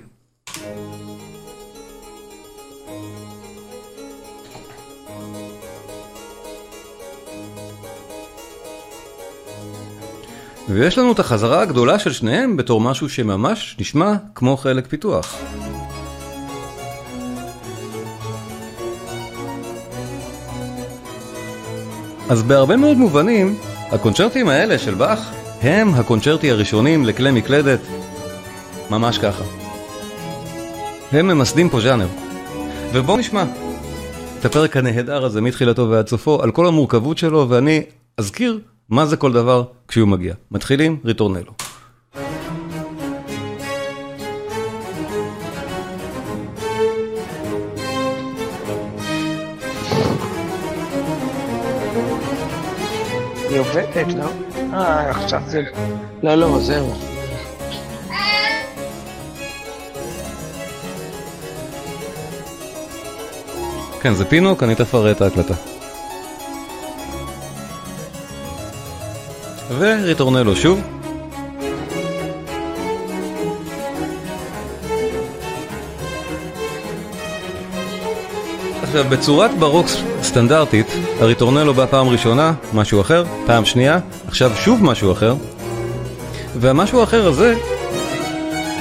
ויש 10.69 10.97
לנו 10.97 11.11
את 11.11 11.19
החזרה 11.19 11.61
הגדולה 11.61 11.99
של 11.99 12.13
שניהם 12.13 12.57
בתור 12.57 12.81
משהו 12.81 13.09
שממש 13.09 13.75
נשמע 13.79 14.13
כמו 14.35 14.57
חלק 14.57 14.87
פיתוח. 14.87 15.37
אז 22.29 22.43
בהרבה 22.43 22.75
מאוד 22.77 22.97
מובנים, 22.97 23.55
הקונצ'רטים 23.91 24.47
האלה 24.47 24.79
של 24.79 24.93
באך 24.93 25.31
הם 25.61 25.93
הקונצ'רטי 25.93 26.51
הראשונים 26.51 27.05
לכלי 27.05 27.31
מקלדת, 27.31 27.79
ממש 28.89 29.17
ככה. 29.17 29.43
הם 31.11 31.27
ממסדים 31.27 31.69
פה 31.69 31.79
ז'אנר. 31.79 32.07
ובואו 32.93 33.17
נשמע 33.17 33.43
את 34.39 34.45
הפרק 34.45 34.77
הנהדר 34.77 35.25
הזה 35.25 35.41
מתחילתו 35.41 35.89
ועד 35.89 36.07
סופו, 36.07 36.43
על 36.43 36.51
כל 36.51 36.67
המורכבות 36.67 37.17
שלו, 37.17 37.45
ואני 37.49 37.81
אזכיר 38.17 38.59
מה 38.89 39.05
זה 39.05 39.17
כל 39.17 39.33
דבר 39.33 39.63
כשהוא 39.87 40.07
מגיע. 40.07 40.33
מתחילים, 40.51 40.97
ריטורנלו. 41.05 41.51
היא 53.49 53.59
עובדת, 53.59 54.07
לא? 54.17 54.48
אה, 54.73 55.09
עכשיו 55.09 55.41
זה... 55.45 55.61
לא, 56.23 56.35
לא, 56.35 56.59
זהו. 56.59 56.93
כן, 64.01 64.13
זה 64.13 64.25
פינוק, 64.25 64.63
אני 64.63 64.75
תכף 64.75 64.95
אראה 64.95 65.11
את 65.11 65.21
ההקלטה. 65.21 65.53
וריטורנלו 69.77 70.55
שוב. 70.55 70.81
עכשיו, 78.83 79.05
בצורת 79.09 79.51
ברוק 79.59 79.87
סטנדרטית, 80.23 80.87
הריטורנלו 81.19 81.73
בא 81.73 81.85
פעם 81.85 82.09
ראשונה, 82.09 82.53
משהו 82.73 83.01
אחר, 83.01 83.23
פעם 83.45 83.65
שנייה, 83.65 83.99
עכשיו 84.29 84.51
שוב 84.55 84.83
משהו 84.83 85.11
אחר, 85.11 85.35
והמשהו 86.55 86.99
האחר 86.99 87.27
הזה 87.27 87.55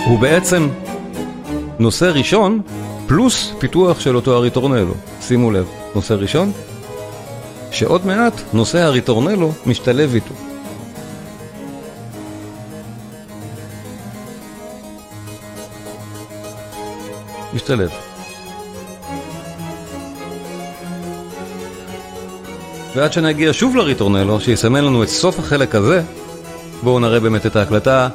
הוא 0.07 0.19
בעצם 0.19 0.69
נושא 1.79 2.05
ראשון 2.05 2.61
פלוס 3.07 3.53
פיתוח 3.59 4.01
של 4.01 4.17
אותו 4.17 4.37
הריטורנלו. 4.37 4.95
שימו 5.21 5.51
לב, 5.51 5.67
נושא 5.95 6.15
ראשון, 6.15 6.53
שעוד 7.71 8.07
מעט 8.07 8.33
נושא 8.53 8.79
הריטורנלו 8.79 9.53
משתלב 9.67 10.15
איתו. 10.15 10.35
משתלב. 17.55 18.08
ועד 22.95 23.13
שנגיע 23.13 23.53
שוב 23.53 23.77
לריטורנלו, 23.77 24.41
שיסמן 24.41 24.85
לנו 24.85 25.03
את 25.03 25.09
סוף 25.09 25.39
החלק 25.39 25.75
הזה, 25.75 26.03
בואו 26.83 27.01
נראה 27.01 27.21
באמת 27.21 27.47
את 27.47 27.57
ההקלטה 27.57 28.09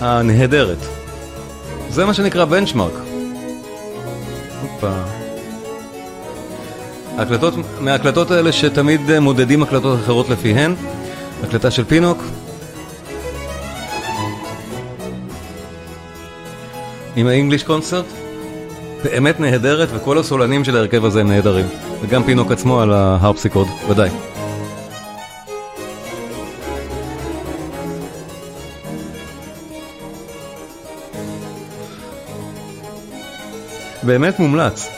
הנהדרת. 0.00 0.78
זה 1.90 2.04
מה 2.04 2.14
שנקרא 2.14 2.44
בנצ'מארק. 2.44 2.92
הקלטות, 7.18 7.54
מההקלטות 7.80 8.30
האלה 8.30 8.52
שתמיד 8.52 9.18
מודדים 9.18 9.62
הקלטות 9.62 9.98
אחרות 10.00 10.28
לפיהן, 10.28 10.74
הקלטה 11.42 11.70
של 11.70 11.84
פינוק. 11.84 12.22
עם 17.16 17.26
האנגליש 17.26 17.62
קונצרט, 17.62 18.04
באמת 19.04 19.40
נהדרת, 19.40 19.88
וכל 19.94 20.18
הסולנים 20.18 20.64
של 20.64 20.76
ההרכב 20.76 21.04
הזה 21.04 21.20
הם 21.20 21.28
נהדרים. 21.28 21.66
וגם 22.02 22.22
פינוק 22.22 22.52
עצמו 22.52 22.80
על 22.80 22.92
ההרפסיקורד, 22.92 23.68
ודאי. 23.88 24.10
באמת 34.02 34.38
מומלץ. 34.38 34.88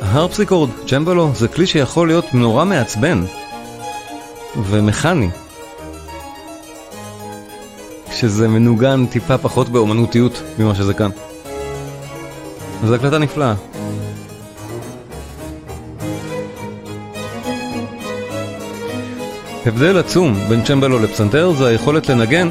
הרפסיקורד, 0.00 0.70
צ'מבלו, 0.86 1.30
זה 1.34 1.48
כלי 1.48 1.66
שיכול 1.66 2.08
להיות 2.08 2.34
נורא 2.34 2.64
מעצבן 2.64 3.24
ומכני. 4.56 5.30
שזה 8.12 8.48
מנוגן 8.48 9.06
טיפה 9.06 9.38
פחות 9.38 9.68
באומנותיות 9.68 10.42
ממה 10.58 10.74
שזה 10.74 10.94
כאן. 10.94 11.10
זו 12.84 12.94
הקלטה 12.94 13.18
נפלאה. 13.18 13.54
הבדל 19.66 19.98
עצום 19.98 20.34
בין 20.48 20.64
צ'מבלו 20.64 20.98
לפסנתר 20.98 21.52
זה 21.52 21.66
היכולת 21.66 22.08
לנגן 22.08 22.48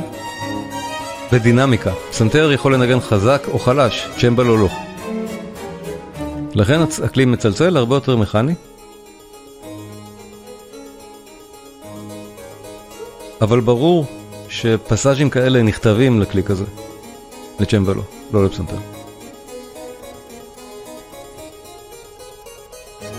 בדינמיקה. 1.31 1.91
פסנתר 2.09 2.51
יכול 2.51 2.73
לנגן 2.73 2.99
חזק 2.99 3.47
או 3.51 3.59
חלש, 3.59 4.07
צ'מבלו 4.21 4.57
לא. 4.57 4.67
לכן 6.53 6.79
הכלי 7.03 7.25
מצלצל 7.25 7.77
הרבה 7.77 7.95
יותר 7.95 8.15
מכני. 8.15 8.53
אבל 13.41 13.59
ברור 13.59 14.05
שפסאז'ים 14.49 15.29
כאלה 15.29 15.61
נכתבים 15.61 16.21
לכלי 16.21 16.43
כזה, 16.43 16.65
לצ'מבלו, 17.59 18.01
לא 18.33 18.45
לפסנתר. 18.45 18.77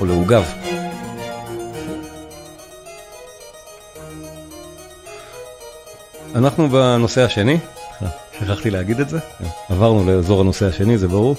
או 0.00 0.06
לעוגב. 0.06 0.44
אנחנו 6.34 6.68
בנושא 6.68 7.22
השני, 7.24 7.58
שכחתי 8.38 8.70
להגיד 8.70 9.00
את 9.00 9.08
זה, 9.08 9.18
עברנו 9.68 10.06
לאזור 10.06 10.40
הנושא 10.40 10.66
השני, 10.66 10.98
זה 10.98 11.08
ברור. 11.08 11.36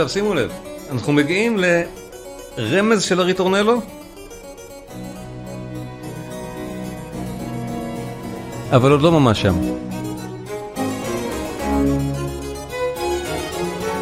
עכשיו 0.00 0.12
שימו 0.12 0.34
לב, 0.34 0.50
אנחנו 0.90 1.12
מגיעים 1.12 1.58
לרמז 2.56 3.02
של 3.02 3.20
הריטורנלו 3.20 3.80
אבל 8.72 8.90
עוד 8.90 9.02
לא 9.02 9.12
ממש 9.12 9.42
שם. 9.42 9.54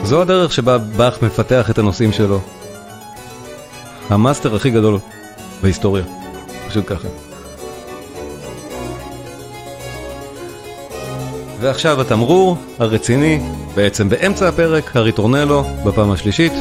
זו 0.04 0.22
הדרך 0.22 0.52
שבה 0.52 0.78
באך 0.78 1.22
מפתח 1.22 1.70
את 1.70 1.78
הנושאים 1.78 2.12
שלו. 2.12 2.40
המאסטר 4.08 4.56
הכי 4.56 4.70
גדול 4.70 4.98
בהיסטוריה, 5.62 6.04
פשוט 6.68 6.84
ככה. 6.86 7.27
ועכשיו 11.60 12.00
התמרור 12.00 12.56
הרציני, 12.78 13.40
בעצם 13.74 14.08
באמצע 14.08 14.48
הפרק, 14.48 14.96
הריטורנלו, 14.96 15.64
בפעם 15.84 16.10
השלישית. 16.10 16.52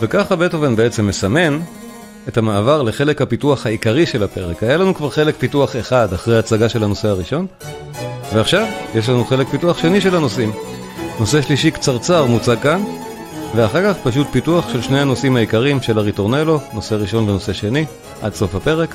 וככה 0.00 0.36
בטהובן 0.36 0.76
בעצם 0.76 1.06
מסמן 1.06 1.58
את 2.28 2.38
המעבר 2.38 2.82
לחלק 2.82 3.22
הפיתוח 3.22 3.66
העיקרי 3.66 4.06
של 4.06 4.22
הפרק. 4.22 4.62
היה 4.62 4.76
לנו 4.76 4.94
כבר 4.94 5.10
חלק 5.10 5.34
פיתוח 5.38 5.76
אחד 5.76 6.12
אחרי 6.12 6.38
הצגה 6.38 6.68
של 6.68 6.84
הנושא 6.84 7.08
הראשון, 7.08 7.46
ועכשיו 8.34 8.66
יש 8.94 9.08
לנו 9.08 9.24
חלק 9.24 9.48
פיתוח 9.48 9.78
שני 9.78 10.00
של 10.00 10.16
הנושאים. 10.16 10.52
נושא 11.20 11.42
שלישי 11.42 11.70
קצרצר 11.70 12.26
מוצג 12.26 12.56
כאן, 12.62 12.82
ואחר 13.56 13.92
כך 13.92 13.98
פשוט 14.02 14.26
פיתוח 14.30 14.72
של 14.72 14.82
שני 14.82 15.00
הנושאים 15.00 15.36
העיקריים 15.36 15.82
של 15.82 15.98
הריטורנלו, 15.98 16.60
נושא 16.72 16.94
ראשון 16.94 17.28
ונושא 17.28 17.52
שני, 17.52 17.84
עד 18.22 18.34
סוף 18.34 18.54
הפרק. 18.54 18.94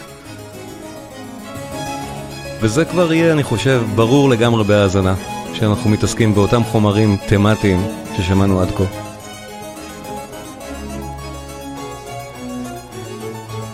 וזה 2.62 2.86
כבר 2.86 3.14
יהיה, 3.14 3.34
אני 3.34 3.44
חושב, 3.44 3.82
ברור 3.96 4.30
לגמרי 4.30 4.64
בהאזנה, 4.64 5.16
שאנחנו 5.54 5.90
מתעסקים 5.90 6.36
באותם 6.36 6.64
חומרים 6.64 7.18
תמטיים 7.28 7.82
ששמענו 8.18 8.62
עד 8.62 8.72
כה. 8.72 9.03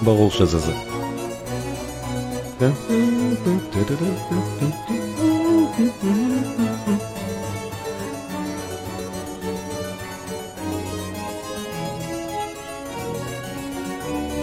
ברור 0.01 0.31
שזה 0.31 0.57
זה. 0.57 0.71
כן? 2.59 2.69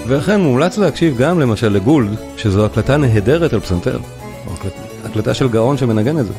ולכן 0.07 0.41
מומלץ 0.41 0.79
להקשיב 0.79 1.17
גם 1.17 1.41
למשל 1.41 1.69
לגולד, 1.69 2.17
שזו 2.37 2.67
הקלטה 2.67 2.97
נהדרת 2.97 3.53
על 3.53 3.61
פסנתר. 3.61 3.99
הקלטה 5.05 5.35
של 5.35 5.49
גאון 5.49 5.77
שמנגן 5.77 6.19
את 6.19 6.27
זה. 6.27 6.33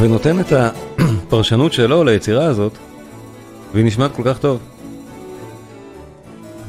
ונותן 0.00 0.40
את 0.40 0.52
הפרשנות 0.52 1.72
שלו 1.78 2.04
ליצירה 2.04 2.44
הזאת, 2.44 2.72
והיא 3.74 3.84
נשמעת 3.84 4.10
כל 4.16 4.22
כך 4.24 4.38
טוב. 4.38 4.58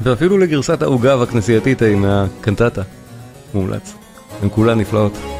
ואפילו 0.02 0.38
לגרסת 0.38 0.82
העוגב 0.82 1.22
הכנסייתית 1.22 1.82
ההיא 1.82 1.96
מהקנטטה, 1.96 2.82
מומלץ. 3.54 3.94
הן 4.42 4.48
כולן 4.52 4.78
נפלאות. 4.78 5.39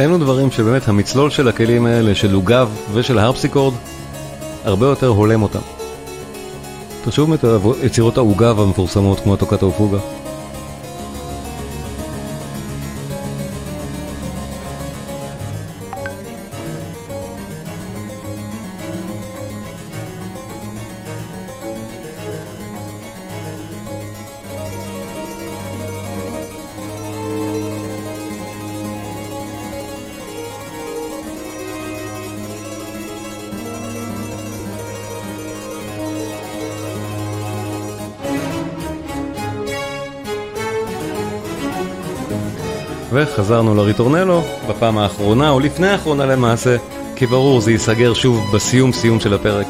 אלו 0.00 0.18
דברים 0.18 0.50
שבאמת 0.50 0.88
המצלול 0.88 1.30
של 1.30 1.48
הכלים 1.48 1.86
האלה, 1.86 2.14
של 2.14 2.34
עוגב 2.34 2.68
ושל 2.92 3.18
הרפסיקורד, 3.18 3.74
הרבה 4.64 4.86
יותר 4.86 5.06
הולם 5.06 5.42
אותם. 5.42 5.58
תחשוב 7.04 7.32
את 7.32 7.44
יצירות 7.82 8.16
העוגב 8.16 8.60
המפורסמות 8.60 9.20
כמו 9.20 9.34
הטוקטה 9.34 9.66
ופוגה. 9.66 9.98
וחזרנו 43.40 43.74
לריטורנלו 43.74 44.42
בפעם 44.68 44.98
האחרונה, 44.98 45.50
או 45.50 45.60
לפני 45.60 45.88
האחרונה 45.88 46.26
למעשה, 46.26 46.76
כי 47.16 47.26
ברור 47.26 47.60
זה 47.60 47.70
ייסגר 47.70 48.14
שוב 48.14 48.50
בסיום 48.54 48.92
סיום 48.92 49.20
של 49.20 49.34
הפרק. 49.34 49.66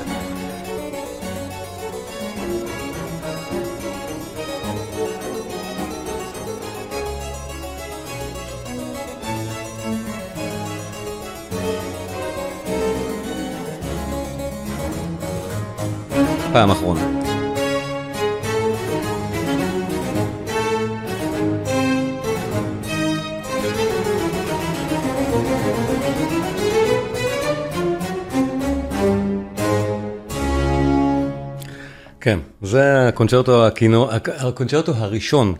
הקונצ'רטו, 33.20 33.66
הכינור, 33.66 34.10
הקונצ'רטו 34.38 34.92
הראשון 34.92 35.54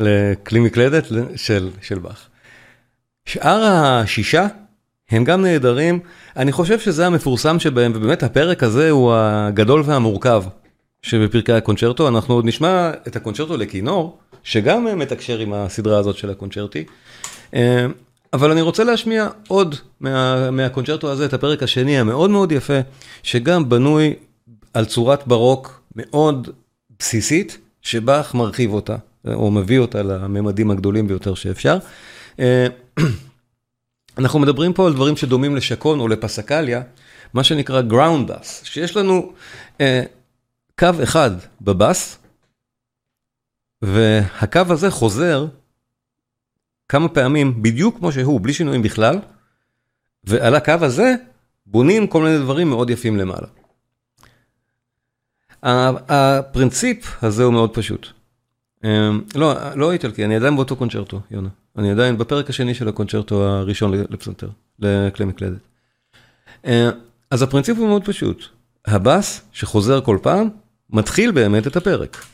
לכלי 0.00 0.60
מקלדת 0.60 1.06
של, 1.36 1.70
של 1.82 1.98
באך. 1.98 2.28
שאר 3.26 3.62
השישה 3.64 4.46
הם 5.10 5.24
גם 5.24 5.42
נהדרים, 5.42 6.00
אני 6.36 6.52
חושב 6.52 6.80
שזה 6.80 7.06
המפורסם 7.06 7.58
שבהם, 7.58 7.92
ובאמת 7.94 8.22
הפרק 8.22 8.62
הזה 8.62 8.90
הוא 8.90 9.12
הגדול 9.14 9.82
והמורכב 9.84 10.44
שבפרקי 11.02 11.52
הקונצ'רטו, 11.52 12.08
אנחנו 12.08 12.34
עוד 12.34 12.44
נשמע 12.44 12.90
את 13.06 13.16
הקונצ'רטו 13.16 13.56
לכינור, 13.56 14.18
שגם 14.42 14.98
מתקשר 14.98 15.38
עם 15.38 15.52
הסדרה 15.52 15.98
הזאת 15.98 16.16
של 16.16 16.30
הקונצ'רטי. 16.30 16.84
אה, 17.54 17.86
אבל 18.32 18.50
אני 18.50 18.60
רוצה 18.60 18.84
להשמיע 18.84 19.28
עוד 19.48 19.74
מה, 20.00 20.50
מהקונצ'רטו 20.50 21.10
הזה, 21.10 21.24
את 21.24 21.32
הפרק 21.32 21.62
השני 21.62 21.98
המאוד 21.98 22.30
מאוד 22.30 22.52
יפה, 22.52 22.78
שגם 23.22 23.68
בנוי 23.68 24.14
על 24.74 24.84
צורת 24.84 25.26
ברוק 25.26 25.79
מאוד 25.96 26.48
בסיסית, 26.98 27.58
שבאך 27.82 28.34
מרחיב 28.34 28.72
אותה, 28.72 28.96
או 29.26 29.50
מביא 29.50 29.78
אותה 29.78 30.02
לממדים 30.02 30.70
הגדולים 30.70 31.08
ביותר 31.08 31.34
שאפשר. 31.34 31.78
אה, 32.40 32.66
אנחנו 34.18 34.38
מדברים 34.38 34.72
פה 34.72 34.86
על 34.86 34.92
דברים 34.92 35.16
שדומים 35.16 35.56
לשקון 35.56 36.00
או 36.00 36.08
לפסקליה, 36.08 36.82
מה 37.34 37.44
שנקרא 37.44 37.82
ground 37.90 38.30
bass, 38.30 38.64
שיש 38.64 38.96
לנו 38.96 39.32
אה, 39.80 40.02
קו 40.78 40.88
אחד 41.02 41.30
בבאס, 41.60 42.18
והקו 43.82 44.60
הזה 44.68 44.90
חוזר 44.90 45.46
כמה 46.88 47.08
פעמים 47.08 47.62
בדיוק 47.62 47.98
כמו 47.98 48.12
שהוא, 48.12 48.40
בלי 48.40 48.52
שינויים 48.52 48.82
בכלל, 48.82 49.18
ועל 50.24 50.54
הקו 50.54 50.74
הזה 50.80 51.14
בונים 51.66 52.06
כל 52.06 52.22
מיני 52.22 52.38
דברים 52.38 52.68
מאוד 52.68 52.90
יפים 52.90 53.16
למעלה. 53.16 53.46
הפרינציפ 55.62 57.24
הזה 57.24 57.44
הוא 57.44 57.52
מאוד 57.52 57.74
פשוט. 57.74 58.06
אמ, 58.84 59.20
לא, 59.34 59.74
לא 59.74 59.92
איטלקי, 59.92 60.24
אני 60.24 60.36
עדיין 60.36 60.56
באותו 60.56 60.76
קונצ'רטו, 60.76 61.20
יונה. 61.30 61.48
אני 61.78 61.90
עדיין 61.90 62.18
בפרק 62.18 62.50
השני 62.50 62.74
של 62.74 62.88
הקונצ'רטו 62.88 63.44
הראשון 63.44 63.92
לפסנתר, 64.10 64.48
לכלי 64.78 65.24
מקלדת. 65.26 65.60
אמ, 66.64 66.90
אז 67.30 67.42
הפרינציפ 67.42 67.78
הוא 67.78 67.88
מאוד 67.88 68.04
פשוט. 68.04 68.44
הבאס 68.86 69.42
שחוזר 69.52 70.00
כל 70.00 70.18
פעם, 70.22 70.48
מתחיל 70.90 71.30
באמת 71.30 71.66
את 71.66 71.76
הפרק. 71.76 72.24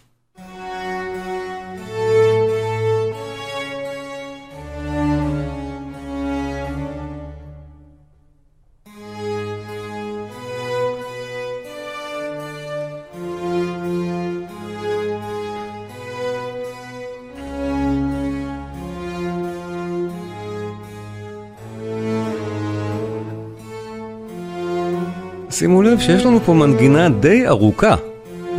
שימו 25.59 25.83
לב 25.83 26.01
שיש 26.01 26.25
לנו 26.25 26.40
פה 26.40 26.55
מנגינה 26.55 27.09
די 27.09 27.47
ארוכה 27.47 27.97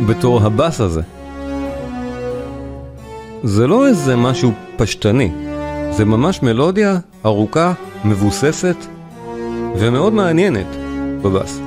בתור 0.06 0.42
הבאס 0.42 0.80
הזה. 0.80 1.00
זה 3.42 3.66
לא 3.66 3.86
איזה 3.86 4.16
משהו 4.16 4.52
פשטני, 4.76 5.32
זה 5.90 6.04
ממש 6.04 6.42
מלודיה 6.42 6.98
ארוכה, 7.24 7.72
מבוססת 8.04 8.76
ומאוד 9.78 10.12
מעניינת 10.12 10.66
בבאס. 11.22 11.60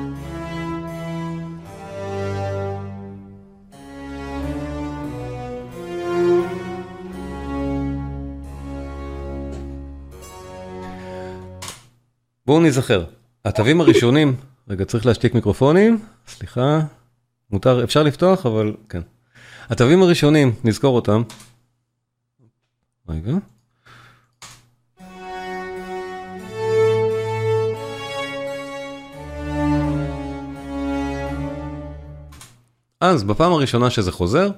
בואו 12.46 12.60
נזכר, 12.60 13.04
התווים 13.46 13.82
הראשונים, 13.82 14.36
רגע 14.70 14.86
צריך 14.86 15.06
להשתיק 15.06 15.34
מיקרופונים, 15.34 16.00
סליחה, 16.28 16.80
מותר, 17.52 17.84
אפשר 17.84 18.04
לפתוח 18.04 18.46
אבל 18.46 18.76
כן. 18.90 19.02
התווים 19.70 20.04
הראשונים, 20.04 20.56
נזכור 20.64 20.96
אותם. 20.96 21.24
רגע. 23.10 23.34
אז 33.00 33.24
בפעם 33.24 33.52
הראשונה 33.52 33.90
שזה 33.90 34.12
חוזר, 34.12 34.52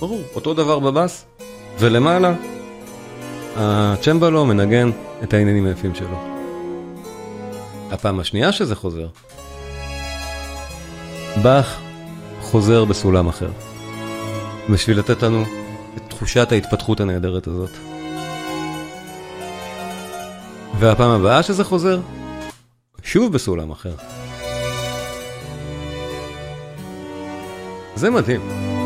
ברור, 0.00 0.22
אותו 0.34 0.54
דבר 0.54 0.78
בבאס, 0.78 1.26
ולמעלה 1.82 2.34
הצ'מבלו 3.56 4.46
מנגן 4.46 4.90
את 5.22 5.34
העניינים 5.34 5.66
היפים 5.66 5.94
שלו. 5.94 6.18
הפעם 7.90 8.20
השנייה 8.20 8.52
שזה 8.52 8.76
חוזר, 8.76 9.06
באך 11.42 11.80
חוזר 12.40 12.84
בסולם 12.84 13.28
אחר, 13.28 13.50
בשביל 14.70 14.98
לתת 14.98 15.22
לנו 15.22 15.44
את 15.96 16.02
תחושת 16.08 16.52
ההתפתחות 16.52 17.00
הנהדרת 17.00 17.46
הזאת. 17.46 17.70
והפעם 20.78 21.10
הבאה 21.10 21.42
שזה 21.42 21.64
חוזר, 21.64 22.00
שוב 23.02 23.32
בסולם 23.32 23.70
אחר. 23.70 23.94
זה 27.94 28.10
מדהים. 28.10 28.81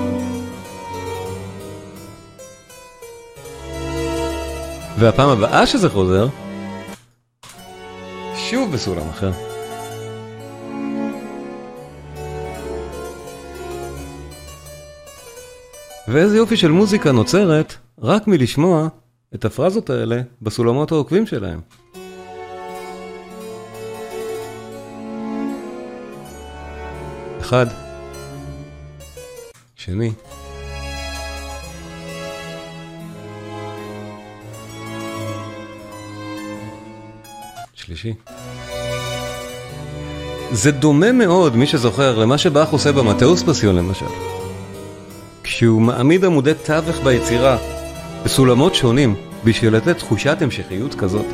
והפעם 4.98 5.28
הבאה 5.28 5.66
שזה 5.66 5.88
חוזר, 5.88 6.26
שוב 8.36 8.72
בסולם 8.72 9.08
אחר. 9.08 9.30
ואיזה 16.08 16.36
יופי 16.36 16.56
של 16.56 16.70
מוזיקה 16.70 17.12
נוצרת 17.12 17.74
רק 18.02 18.26
מלשמוע 18.26 18.88
את 19.34 19.44
הפרזות 19.44 19.90
האלה 19.90 20.20
בסולמות 20.42 20.92
העוקבים 20.92 21.26
שלהם. 21.26 21.60
אחד, 27.40 27.66
שני, 29.74 30.12
שלישי. 37.96 38.14
זה 40.52 40.70
דומה 40.70 41.12
מאוד, 41.12 41.56
מי 41.56 41.66
שזוכר, 41.66 42.18
למה 42.18 42.38
שבאך 42.38 42.68
עושה 42.68 42.92
במטאוס 42.92 43.42
פסיון 43.42 43.76
למשל. 43.76 44.06
כשהוא 45.42 45.82
מעמיד 45.82 46.24
עמודי 46.24 46.52
תווך 46.64 46.96
ביצירה, 47.04 47.58
בסולמות 48.24 48.74
שונים, 48.74 49.14
בשביל 49.44 49.76
לתת 49.76 49.98
תחושת 49.98 50.42
המשכיות 50.42 50.94
כזאת. 50.94 51.26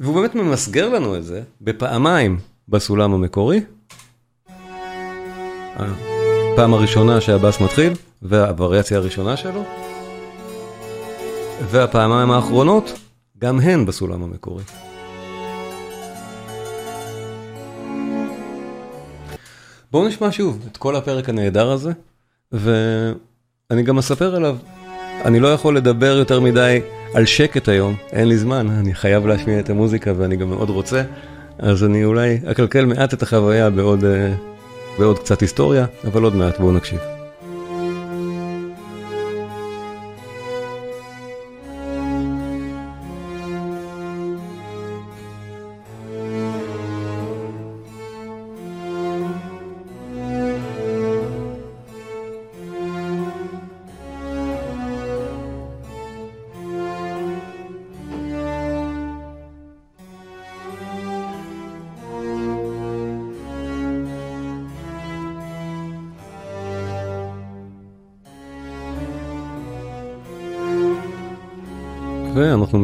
והוא 0.00 0.14
באמת 0.14 0.34
ממסגר 0.34 0.88
לנו 0.88 1.16
את 1.16 1.24
זה 1.24 1.42
בפעמיים 1.60 2.38
בסולם 2.68 3.14
המקורי. 3.14 3.60
הפעם 5.76 6.74
הראשונה 6.74 7.20
שהבאס 7.20 7.60
מתחיל, 7.60 7.92
והווריאציה 8.22 8.98
הראשונה 8.98 9.36
שלו. 9.36 9.64
והפעמיים 11.70 12.30
האחרונות, 12.30 12.92
גם 13.38 13.60
הן 13.60 13.86
בסולם 13.86 14.22
המקורי. 14.22 14.62
בואו 19.92 20.08
נשמע 20.08 20.32
שוב 20.32 20.66
את 20.72 20.76
כל 20.76 20.96
הפרק 20.96 21.28
הנהדר 21.28 21.70
הזה, 21.70 21.92
ואני 22.52 23.82
גם 23.84 23.98
אספר 23.98 24.36
עליו. 24.36 24.56
אני 25.24 25.40
לא 25.40 25.48
יכול 25.48 25.76
לדבר 25.76 26.16
יותר 26.16 26.40
מדי 26.40 26.80
על 27.14 27.24
שקט 27.24 27.68
היום, 27.68 27.94
אין 28.12 28.28
לי 28.28 28.38
זמן, 28.38 28.70
אני 28.70 28.94
חייב 28.94 29.26
להשמיע 29.26 29.60
את 29.60 29.70
המוזיקה 29.70 30.12
ואני 30.16 30.36
גם 30.36 30.48
מאוד 30.48 30.70
רוצה, 30.70 31.02
אז 31.58 31.84
אני 31.84 32.04
אולי 32.04 32.38
אקלקל 32.46 32.84
מעט 32.84 33.14
את 33.14 33.22
החוויה 33.22 33.70
בעוד, 33.70 34.04
בעוד 34.98 35.18
קצת 35.18 35.40
היסטוריה, 35.40 35.86
אבל 36.04 36.22
עוד 36.22 36.34
מעט 36.34 36.58
בואו 36.58 36.72
נקשיב. 36.72 37.15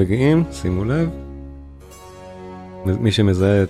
מגיעים, 0.03 0.45
שימו 0.53 0.85
לב, 0.85 1.09
מי 2.85 3.13
שמזהה 3.13 3.65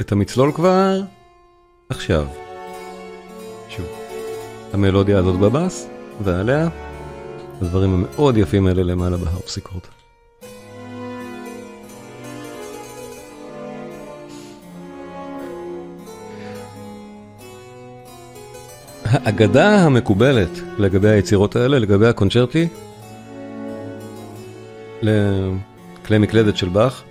את 0.00 0.12
המצלול 0.12 0.52
כבר, 0.52 1.00
עכשיו. 1.88 2.26
שוב, 3.68 3.86
המלודיה 4.72 5.18
הזאת 5.18 5.40
בבאס, 5.40 5.88
ועליה, 6.20 6.68
הדברים 7.62 7.94
המאוד 7.94 8.36
יפים 8.36 8.66
האלה 8.66 8.82
למעלה 8.82 9.16
בהרפסיקורד. 9.16 9.82
האגדה 19.04 19.84
המקובלת 19.84 20.50
לגבי 20.78 21.08
היצירות 21.08 21.56
האלה, 21.56 21.78
לגבי 21.78 22.06
הקונצ'רטי, 22.06 22.68
לכלי 25.02 26.18
מקלדת 26.18 26.56
של 26.56 26.68
באך, 26.68 27.02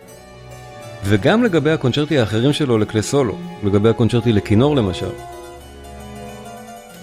וגם 1.04 1.44
לגבי 1.44 1.72
הקונצ'רטי 1.72 2.20
האחרים 2.20 2.54
שלו 2.54 2.78
לכלי 2.78 3.02
סולו, 3.02 3.38
לגבי 3.64 3.90
הקונצ'רטי 3.90 4.32
לכינור 4.32 4.76
למשל. 4.76 5.10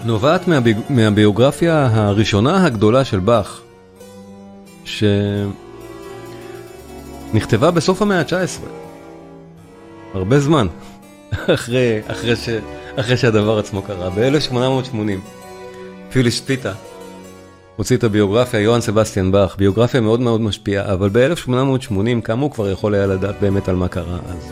נובעת 0.05 0.47
מהבי... 0.47 0.73
מהביוגרפיה 0.89 1.89
הראשונה 1.93 2.65
הגדולה 2.65 3.05
של 3.05 3.19
באך, 3.19 3.61
שנכתבה 7.33 7.71
בסוף 7.71 8.01
המאה 8.01 8.19
ה-19, 8.19 8.61
הרבה 10.13 10.39
זמן 10.39 10.67
אחרי, 11.55 11.99
אחרי, 12.07 12.35
ש... 12.35 12.49
אחרי 12.95 13.17
שהדבר 13.17 13.59
עצמו 13.59 13.81
קרה, 13.81 14.09
ב-1880. 14.09 14.95
פיליס 16.11 16.39
פיטה 16.39 16.73
הוציא 17.79 17.97
את 17.97 18.03
הביוגרפיה 18.03 18.59
יוהאן 18.59 18.81
סבסטיאן 18.81 19.31
באך, 19.31 19.55
ביוגרפיה 19.57 20.01
מאוד 20.01 20.19
מאוד 20.19 20.41
משפיעה, 20.41 20.93
אבל 20.93 21.09
ב-1880 21.09 22.21
כמה 22.23 22.41
הוא 22.41 22.51
כבר 22.51 22.69
יכול 22.69 22.95
היה 22.95 23.07
לדעת 23.07 23.35
באמת 23.41 23.69
על 23.69 23.75
מה 23.75 23.87
קרה 23.87 24.17
אז. 24.29 24.51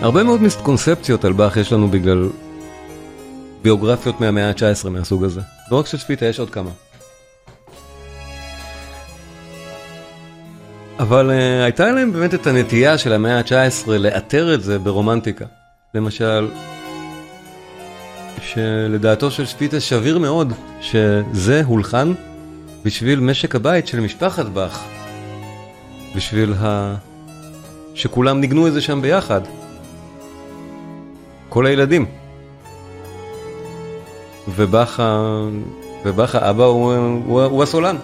הרבה 0.00 0.22
מאוד 0.22 0.42
מיסקונספציות 0.42 1.24
על 1.24 1.32
באך 1.32 1.56
יש 1.56 1.72
לנו 1.72 1.88
בגלל 1.88 2.28
ביוגרפיות 3.62 4.20
מהמאה 4.20 4.48
ה-19 4.48 4.88
מהסוג 4.88 5.24
הזה. 5.24 5.40
לא 5.70 5.78
רק 5.78 5.86
של 5.86 5.98
שפיטה, 5.98 6.26
יש 6.26 6.38
עוד 6.38 6.50
כמה. 6.50 6.70
אבל 10.98 11.30
uh, 11.30 11.64
הייתה 11.64 11.90
להם 11.90 12.12
באמת 12.12 12.34
את 12.34 12.46
הנטייה 12.46 12.98
של 12.98 13.12
המאה 13.12 13.38
ה-19 13.38 13.90
לאתר 13.90 14.54
את 14.54 14.62
זה 14.62 14.78
ברומנטיקה. 14.78 15.44
למשל, 15.94 16.48
שלדעתו 18.42 19.30
של 19.30 19.46
שפיטס 19.46 19.82
שביר 19.82 20.18
מאוד 20.18 20.52
שזה 20.80 21.62
הולחן 21.64 22.12
בשביל 22.84 23.20
משק 23.20 23.54
הבית 23.54 23.86
של 23.86 24.00
משפחת 24.00 24.46
באך. 24.46 24.84
בשביל 26.16 26.54
ה... 26.60 26.94
שכולם 27.94 28.40
ניגנו 28.40 28.66
את 28.66 28.72
זה 28.72 28.80
שם 28.80 29.02
ביחד. 29.02 29.40
כל 31.48 31.66
הילדים. 31.66 32.06
ובאך, 34.48 35.00
ה... 35.00 35.40
ובאך 36.04 36.34
האבא 36.34 36.64
הוא, 36.64 36.94
הוא, 37.24 37.42
הוא 37.42 37.62
הסולן. 37.62 37.96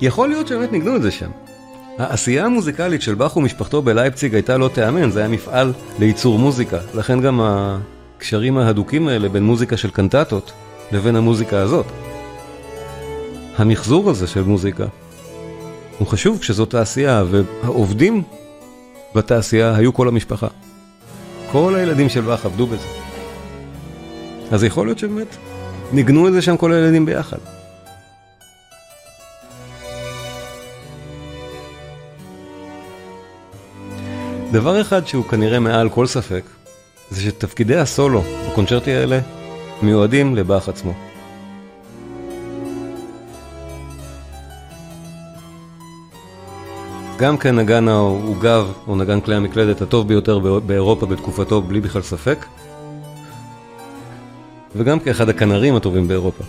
יכול 0.00 0.28
להיות 0.28 0.48
שבאמת 0.48 0.72
ניגנו 0.72 0.96
את 0.96 1.02
זה 1.02 1.10
שם. 1.10 1.30
העשייה 1.98 2.44
המוזיקלית 2.44 3.02
של 3.02 3.14
באך 3.14 3.36
ומשפחתו 3.36 3.82
בלייפציג 3.82 4.34
הייתה 4.34 4.56
לא 4.56 4.68
תיאמן, 4.68 5.10
זה 5.10 5.18
היה 5.20 5.28
מפעל 5.28 5.72
לייצור 5.98 6.38
מוזיקה. 6.38 6.78
לכן 6.94 7.20
גם 7.20 7.40
הקשרים 7.42 8.58
ההדוקים 8.58 9.08
האלה 9.08 9.28
בין 9.28 9.42
מוזיקה 9.42 9.76
של 9.76 9.90
קנטטות 9.90 10.52
לבין 10.92 11.16
המוזיקה 11.16 11.58
הזאת. 11.58 11.86
המחזור 13.56 14.10
הזה 14.10 14.26
של 14.26 14.42
מוזיקה 14.42 14.84
הוא 15.98 16.08
חשוב 16.08 16.38
כשזאת 16.38 16.70
תעשייה, 16.70 17.24
והעובדים 17.30 18.22
בתעשייה 19.14 19.76
היו 19.76 19.94
כל 19.94 20.08
המשפחה. 20.08 20.48
כל 21.52 21.74
הילדים 21.74 22.08
של 22.08 22.20
באך 22.20 22.46
עבדו 22.46 22.66
בזה. 22.66 22.86
אז 24.50 24.64
יכול 24.64 24.86
להיות 24.86 24.98
שבאמת 24.98 25.36
ניגנו 25.92 26.28
את 26.28 26.32
זה 26.32 26.42
שם 26.42 26.56
כל 26.56 26.72
הילדים 26.72 27.06
ביחד. 27.06 27.55
דבר 34.52 34.80
אחד 34.80 35.06
שהוא 35.06 35.24
כנראה 35.24 35.60
מעל 35.60 35.88
כל 35.88 36.06
ספק, 36.06 36.42
זה 37.10 37.22
שתפקידי 37.22 37.76
הסולו 37.76 38.22
בקונצ'רטי 38.50 38.92
האלה 38.94 39.20
מיועדים 39.82 40.36
לבאך 40.36 40.68
עצמו. 40.68 40.92
גם 47.18 47.36
כנגן 47.36 47.88
העוגב 47.88 48.72
או 48.88 48.96
נגן 48.96 49.20
כלי 49.20 49.34
המקלדת 49.34 49.82
הטוב 49.82 50.08
ביותר 50.08 50.38
באירופה 50.38 51.06
בתקופתו 51.06 51.62
בלי 51.62 51.80
בכלל 51.80 52.02
ספק, 52.02 52.46
וגם 54.76 55.00
כאחד 55.00 55.28
הכנרים 55.28 55.76
הטובים 55.76 56.08
באירופה. 56.08 56.44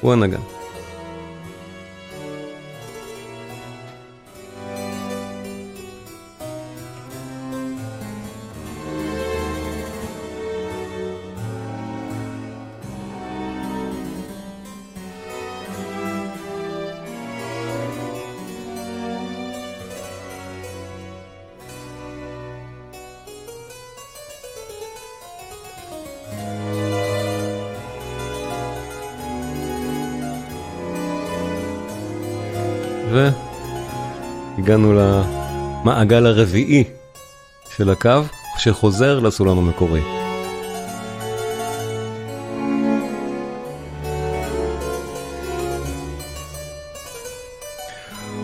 הוא 0.00 0.12
הנגן. 0.12 0.59
והגענו 34.70 34.92
למעגל 34.92 36.26
הרביעי 36.26 36.84
של 37.76 37.90
הקו 37.90 38.20
שחוזר 38.58 39.20
לסולם 39.20 39.58
המקורי. 39.58 40.00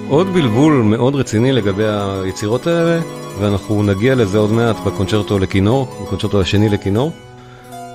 עוד 0.09 0.27
בלבול 0.35 0.73
מאוד 0.73 1.15
רציני 1.15 1.53
לגבי 1.53 1.85
היצירות 1.87 2.67
האלה, 2.67 3.01
ואנחנו 3.41 3.83
נגיע 3.83 4.15
לזה 4.15 4.39
עוד 4.39 4.53
מעט 4.53 4.77
בקונצ'רטו 4.87 5.39
לכינור, 5.39 5.89
בקונצ'רטו 6.03 6.41
השני 6.41 6.69
לכינור, 6.69 7.13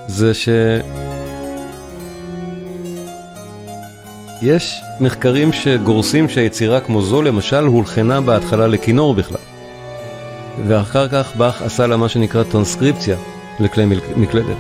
זה 0.08 0.34
ש... 0.34 0.50
יש 4.42 4.82
מחקרים 5.00 5.54
שגורסים 5.54 6.30
שהיצירה 6.30 6.80
כמו 6.80 7.02
זו 7.02 7.22
למשל 7.22 7.66
הולחנה 7.66 8.22
בהתחלה 8.22 8.68
לכינור 8.68 9.14
בכלל. 9.14 9.38
ואחר 10.68 11.08
כך 11.08 11.36
באך 11.36 11.62
עשה 11.62 11.88
לה 11.88 11.98
מה 11.98 12.10
שנקרא 12.10 12.44
טרנסקריפציה 12.44 13.18
לכלי 13.60 13.86
מקלדת. 14.16 14.58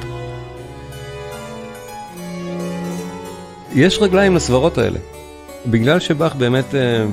יש 3.73 3.97
רגליים 4.01 4.35
לסברות 4.35 4.77
האלה. 4.77 4.99
בגלל 5.67 5.99
שבאך 5.99 6.35
באמת 6.35 6.75
אה, 6.75 7.05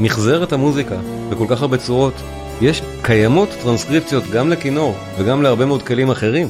מחזר 0.00 0.44
את 0.44 0.52
המוזיקה 0.52 0.96
בכל 1.30 1.46
כך 1.48 1.62
הרבה 1.62 1.76
צורות, 1.76 2.14
יש 2.60 2.82
קיימות 3.02 3.48
טרנסקריפציות 3.62 4.24
גם 4.32 4.50
לכינור 4.50 4.94
וגם 5.18 5.42
להרבה 5.42 5.66
מאוד 5.66 5.82
כלים 5.82 6.10
אחרים 6.10 6.48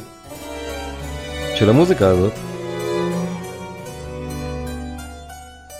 של 1.54 1.70
המוזיקה 1.70 2.08
הזאת, 2.08 2.32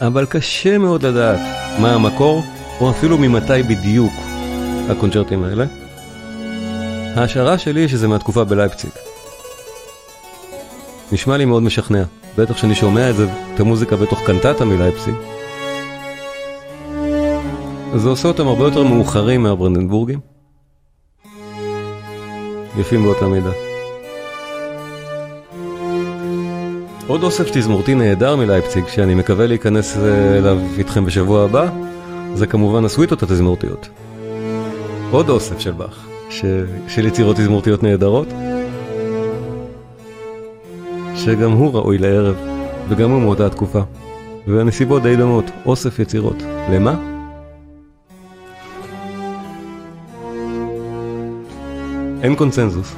אבל 0.01 0.27
קשה 0.27 0.79
מאוד 0.79 1.07
לדעת 1.07 1.41
מה 1.81 1.95
המקור, 1.95 2.43
או 2.81 2.91
אפילו 2.91 3.19
ממתי 3.19 3.63
בדיוק 3.63 4.13
הקונצ'רטים 4.91 5.45
האלה. 5.45 5.65
ההשערה 7.17 7.59
שלי 7.59 7.81
היא 7.81 7.89
שזה 7.89 8.09
מהתקופה 8.09 8.45
בלייפציג. 8.45 8.91
נשמע 11.13 11.37
לי 11.37 11.45
מאוד 11.45 11.63
משכנע, 11.63 12.03
בטח 12.39 12.57
שאני 12.57 12.75
שומע 12.75 13.11
את 13.11 13.17
זה, 13.17 13.27
את 13.55 13.61
המוזיקה 13.61 13.97
בתוך 13.97 14.21
קנטטה 14.27 14.65
מלייפציג. 14.65 15.15
זה 17.95 18.09
עושה 18.09 18.29
אותם 18.29 18.47
הרבה 18.47 18.65
יותר 18.65 18.83
מאוחרים 18.83 19.43
מהברנדנבורגים. 19.43 20.21
יפים 22.79 23.03
באותה 23.03 23.27
מידה. 23.27 23.74
עוד 27.07 27.23
אוסף 27.23 27.51
תזמורתי 27.53 27.95
נהדר 27.95 28.37
מלייפציג, 28.37 28.85
שאני 28.89 29.15
מקווה 29.15 29.47
להיכנס 29.47 29.97
אה, 29.97 30.39
אליו 30.39 30.59
איתכם 30.79 31.05
בשבוע 31.05 31.45
הבא, 31.45 31.69
זה 32.35 32.47
כמובן 32.47 32.85
הסוויטות 32.85 33.23
התזמורתיות. 33.23 33.89
עוד 35.11 35.29
אוסף 35.29 35.59
של 35.59 35.73
באך, 35.73 36.07
ש... 36.31 36.45
של 36.89 37.07
יצירות 37.07 37.37
תזמורתיות 37.37 37.83
נהדרות, 37.83 38.29
שגם 41.17 41.53
הוא 41.53 41.75
ראוי 41.75 41.99
לערב, 41.99 42.37
וגם 42.89 43.11
הוא 43.11 43.21
מאותה 43.21 43.47
התקופה. 43.47 43.81
והנסיבות 44.47 45.03
די 45.03 45.17
דומות, 45.17 45.45
אוסף 45.67 45.99
יצירות. 45.99 46.37
למה? 46.71 46.95
אין 52.23 52.35
קונצנזוס. 52.35 52.95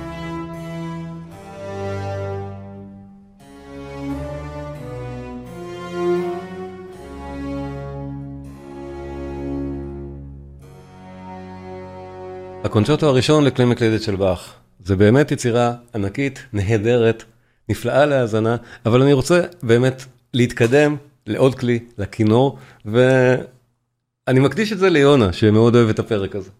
הקונצ'רטו 12.66 13.08
הראשון 13.08 13.44
לכלי 13.44 13.64
מקלדת 13.64 14.02
של 14.02 14.16
באך. 14.16 14.54
זה 14.84 14.96
באמת 14.96 15.32
יצירה 15.32 15.72
ענקית, 15.94 16.46
נהדרת, 16.52 17.24
נפלאה 17.68 18.06
להאזנה, 18.06 18.56
אבל 18.86 19.02
אני 19.02 19.12
רוצה 19.12 19.40
באמת 19.62 20.04
להתקדם 20.34 20.96
לעוד 21.26 21.54
כלי, 21.54 21.78
לכינור, 21.98 22.58
ואני 22.84 24.40
מקדיש 24.40 24.72
את 24.72 24.78
זה 24.78 24.90
ליונה, 24.90 25.32
שמאוד 25.32 25.76
אוהב 25.76 25.88
את 25.88 25.98
הפרק 25.98 26.36
הזה, 26.36 26.50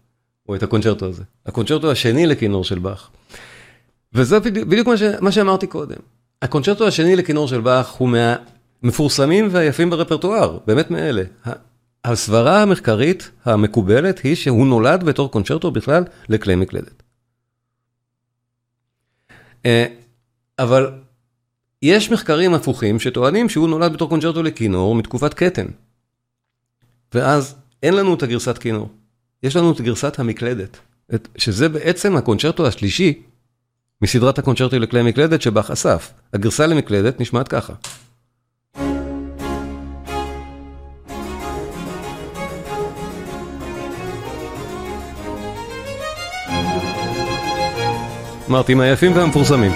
או 0.49 0.55
את 0.55 0.63
הקונצ'רטו 0.63 1.05
הזה. 1.05 1.23
הקונצ'רטו 1.45 1.91
השני 1.91 2.25
לכינור 2.25 2.63
של 2.63 2.79
באך. 2.79 3.09
וזה 4.13 4.39
בדיוק, 4.39 4.87
מה, 4.87 4.97
ש, 4.97 5.01
מה 5.21 5.31
שאמרתי 5.31 5.67
קודם. 5.67 5.97
הקונצ'רטו 6.41 6.87
השני 6.87 7.15
לכינור 7.15 7.47
של 7.47 7.61
באך 7.61 7.91
הוא 7.91 8.09
מהמפורסמים 8.83 9.47
והיפים 9.51 9.89
ברפרטואר, 9.89 10.57
באמת 10.67 10.91
מאלה. 10.91 11.23
הסברה 12.07 12.61
המחקרית 12.61 13.31
המקובלת 13.45 14.19
היא 14.19 14.35
שהוא 14.35 14.67
נולד 14.67 15.03
בתור 15.03 15.31
קונצ'רטו 15.31 15.71
בכלל 15.71 16.03
לכלי 16.29 16.55
מקלדת. 16.55 17.03
אה, 19.65 19.85
אבל 20.59 20.91
יש 21.81 22.11
מחקרים 22.11 22.53
הפוכים 22.53 22.99
שטוענים 22.99 23.49
שהוא 23.49 23.69
נולד 23.69 23.93
בתור 23.93 24.09
קונצ'רטו 24.09 24.43
לכינור 24.43 24.95
מתקופת 24.95 25.33
קטן. 25.33 25.65
ואז 27.13 27.55
אין 27.83 27.93
לנו 27.93 28.13
את 28.13 28.23
הגרסת 28.23 28.57
כינור, 28.57 28.89
יש 29.43 29.55
לנו 29.55 29.71
את 29.71 29.81
גרסת 29.81 30.19
המקלדת, 30.19 30.77
שזה 31.37 31.69
בעצם 31.69 32.15
הקונצ'רטו 32.15 32.67
השלישי 32.67 33.21
מסדרת 34.01 34.39
הקונצ'רטו 34.39 34.79
לכלי 34.79 35.03
מקלדת 35.03 35.41
שבאך 35.41 35.71
אסף. 35.71 36.13
הגרסה 36.33 36.67
למקלדת 36.67 37.19
נשמעת 37.19 37.47
ככה. 37.47 37.73
אמרתי, 48.49 48.73
מהיפים 48.73 49.15
והמפורסמים. 49.15 49.71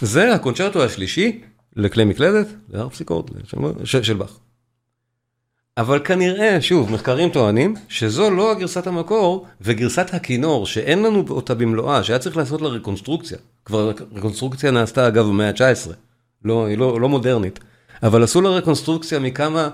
זה 0.00 0.34
הקונצ'רטו 0.34 0.84
השלישי 0.84 1.40
לכלי 1.76 2.04
מקלדת, 2.04 2.46
להרפסיקורד 2.68 3.30
של, 3.84 4.02
של 4.02 4.14
באך. 4.14 4.38
אבל 5.76 6.00
כנראה, 6.04 6.60
שוב, 6.60 6.92
מחקרים 6.92 7.28
טוענים 7.28 7.74
שזו 7.88 8.30
לא 8.30 8.52
הגרסת 8.52 8.86
המקור 8.86 9.46
וגרסת 9.60 10.14
הכינור 10.14 10.66
שאין 10.66 11.02
לנו 11.02 11.24
אותה 11.30 11.54
במלואה, 11.54 12.04
שהיה 12.04 12.18
צריך 12.18 12.36
לעשות 12.36 12.62
לה 12.62 12.68
רקונסטרוקציה. 12.68 13.38
כבר 13.64 13.92
רקונסטרוקציה 14.12 14.70
נעשתה 14.70 15.08
אגב 15.08 15.24
במאה 15.24 15.48
ה-19, 15.48 15.90
לא, 16.44 16.66
היא 16.66 16.78
לא, 16.78 17.00
לא 17.00 17.08
מודרנית. 17.08 17.58
אבל 18.02 18.22
עשו 18.22 18.40
לה 18.40 18.48
רקונסטרוקציה 18.50 19.18
מכמה 19.18 19.68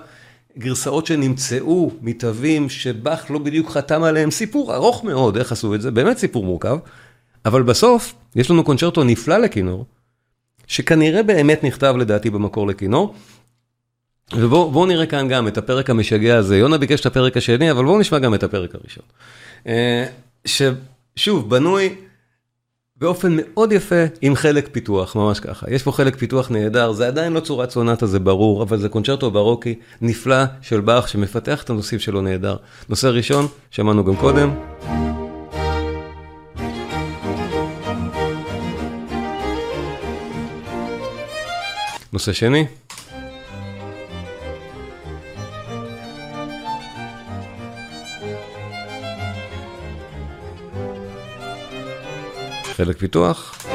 גרסאות 0.57 1.05
שנמצאו 1.05 1.91
מתווים 2.01 2.69
שבאך 2.69 3.31
לא 3.31 3.39
בדיוק 3.39 3.69
חתם 3.69 4.03
עליהם, 4.03 4.31
סיפור 4.31 4.75
ארוך 4.75 5.03
מאוד 5.03 5.37
איך 5.37 5.51
עשו 5.51 5.75
את 5.75 5.81
זה, 5.81 5.91
באמת 5.91 6.17
סיפור 6.17 6.45
מורכב, 6.45 6.77
אבל 7.45 7.63
בסוף 7.63 8.13
יש 8.35 8.51
לנו 8.51 8.63
קונצ'רטו 8.63 9.03
נפלא 9.03 9.37
לכינור, 9.37 9.85
שכנראה 10.67 11.23
באמת 11.23 11.63
נכתב 11.63 11.95
לדעתי 11.97 12.29
במקור 12.29 12.67
לכינור. 12.67 13.15
ובואו 14.33 14.85
נראה 14.85 15.05
כאן 15.05 15.27
גם 15.27 15.47
את 15.47 15.57
הפרק 15.57 15.89
המשגע 15.89 16.37
הזה, 16.37 16.57
יונה 16.57 16.77
ביקש 16.77 17.01
את 17.01 17.05
הפרק 17.05 17.37
השני, 17.37 17.71
אבל 17.71 17.85
בואו 17.85 17.99
נשמע 17.99 18.19
גם 18.19 18.33
את 18.33 18.43
הפרק 18.43 18.75
הראשון. 18.75 19.03
אה, 19.67 20.05
ששוב, 20.45 21.49
בנוי 21.49 21.95
באופן 23.03 23.37
מאוד 23.37 23.71
יפה 23.71 24.03
עם 24.21 24.35
חלק 24.35 24.69
פיתוח, 24.71 25.15
ממש 25.15 25.39
ככה. 25.39 25.65
יש 25.71 25.83
פה 25.83 25.91
חלק 25.91 26.15
פיתוח 26.15 26.51
נהדר, 26.51 26.91
זה 26.91 27.07
עדיין 27.07 27.33
לא 27.33 27.39
צורת 27.39 27.69
סונטה, 27.69 28.05
זה 28.05 28.19
ברור, 28.19 28.63
אבל 28.63 28.79
זה 28.79 28.89
קונצ'רטו 28.89 29.31
ברוקי 29.31 29.75
נפלא 30.01 30.43
של 30.61 30.81
באך 30.81 31.09
שמפתח 31.09 31.63
את 31.63 31.69
הנושאים 31.69 31.99
שלו 31.99 32.21
נהדר. 32.21 32.55
נושא 32.89 33.07
ראשון, 33.07 33.47
שמענו 33.71 34.03
גם 34.03 34.15
קודם. 34.15 34.53
נושא 42.13 42.33
שני. 42.33 42.65
חלק 52.85 52.97
פיתוח. 52.97 53.65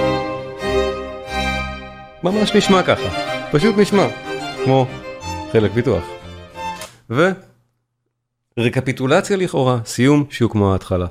ממש 2.22 2.54
נשמע 2.54 2.82
ככה, 2.82 3.08
פשוט 3.52 3.78
נשמע, 3.78 4.06
כמו 4.64 4.86
חלק 5.52 5.70
פיתוח. 5.72 6.04
ורקפיטולציה 8.58 9.36
לכאורה, 9.36 9.78
סיום 9.84 10.24
שהוא 10.30 10.50
כמו 10.50 10.72
ההתחלה. 10.72 11.06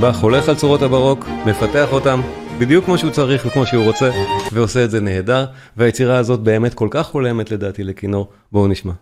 באך 0.00 0.20
הולך 0.20 0.48
על 0.48 0.54
צורות 0.54 0.82
הברוק, 0.82 1.26
מפתח 1.46 1.92
אותם 1.92 2.20
בדיוק 2.58 2.84
כמו 2.84 2.98
שהוא 2.98 3.10
צריך 3.10 3.46
וכמו 3.46 3.66
שהוא 3.66 3.84
רוצה, 3.84 4.10
ועושה 4.52 4.84
את 4.84 4.90
זה 4.90 5.00
נהדר, 5.00 5.46
והיצירה 5.76 6.18
הזאת 6.18 6.40
באמת 6.40 6.74
כל 6.74 6.88
כך 6.90 7.06
הולמת 7.06 7.50
לדעתי 7.50 7.84
לכינור, 7.84 8.28
בואו 8.52 8.68
נשמע. 8.68 8.92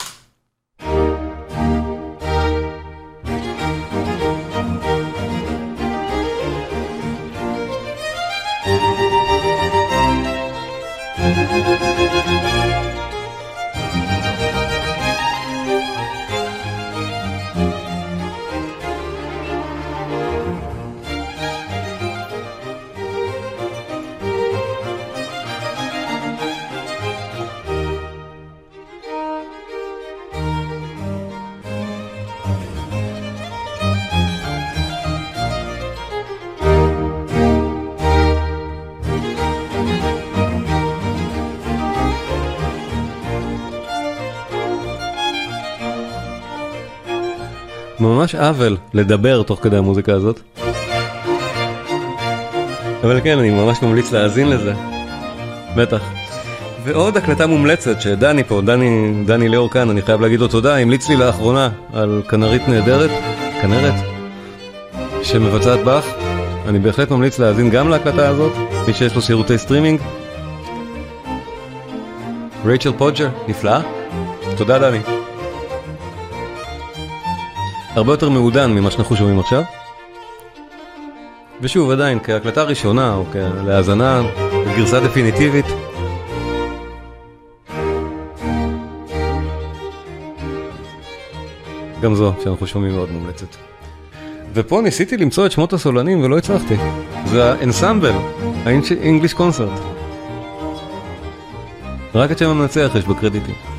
ממש 48.34 48.42
עוול 48.42 48.76
לדבר 48.94 49.42
תוך 49.42 49.60
כדי 49.62 49.76
המוזיקה 49.76 50.12
הזאת. 50.12 50.40
אבל 53.02 53.20
כן, 53.20 53.38
אני 53.38 53.50
ממש 53.50 53.82
ממליץ 53.82 54.12
להאזין 54.12 54.48
לזה. 54.48 54.72
בטח. 55.76 56.02
ועוד 56.84 57.16
הקלטה 57.16 57.46
מומלצת 57.46 58.00
שדני 58.00 58.44
פה, 58.44 58.60
דני, 58.64 59.12
דני 59.26 59.48
ליאור 59.48 59.70
כאן, 59.70 59.90
אני 59.90 60.02
חייב 60.02 60.20
להגיד 60.20 60.40
לו 60.40 60.48
תודה, 60.48 60.76
המליץ 60.76 61.08
לי 61.08 61.16
לאחרונה 61.16 61.68
על 61.92 62.22
כנרית 62.28 62.68
נהדרת, 62.68 63.10
כנרת, 63.62 63.94
שמבצעת 65.22 65.84
באך. 65.84 66.04
אני 66.68 66.78
בהחלט 66.78 67.10
ממליץ 67.10 67.38
להאזין 67.38 67.70
גם 67.70 67.88
להקלטה 67.88 68.28
הזאת, 68.28 68.52
מי 68.86 68.94
שיש 68.94 69.14
לו 69.14 69.22
שירותי 69.22 69.58
סטרימינג. 69.58 70.00
רייצ'ל 72.66 72.92
פוג'ר, 72.92 73.28
נפלאה. 73.48 73.80
תודה 74.56 74.78
דני. 74.78 75.13
הרבה 77.96 78.12
יותר 78.12 78.28
מעודן 78.28 78.72
ממה 78.72 78.90
שאנחנו 78.90 79.16
שומעים 79.16 79.38
עכשיו. 79.38 79.62
ושוב, 81.60 81.90
עדיין, 81.90 82.18
כהקלטה 82.22 82.62
ראשונה, 82.62 83.14
או 83.14 83.24
להאזנה 83.66 84.22
בגרסה 84.66 85.00
דפיניטיבית. 85.00 85.66
גם 92.02 92.14
זו 92.14 92.32
שאנחנו 92.44 92.66
שומעים 92.66 92.94
מאוד 92.94 93.10
מומלצת. 93.10 93.46
ופה 94.54 94.80
ניסיתי 94.82 95.16
למצוא 95.16 95.46
את 95.46 95.52
שמות 95.52 95.72
הסולנים 95.72 96.22
ולא 96.22 96.38
הצלחתי. 96.38 96.74
זה 97.26 97.52
האנסמבל, 97.52 98.12
ה-English 98.64 99.34
Concert. 99.38 99.80
רק 102.14 102.30
את 102.30 102.38
שם 102.38 102.50
המנצח 102.50 102.90
יש 102.94 103.04
בקרדיטים. 103.04 103.73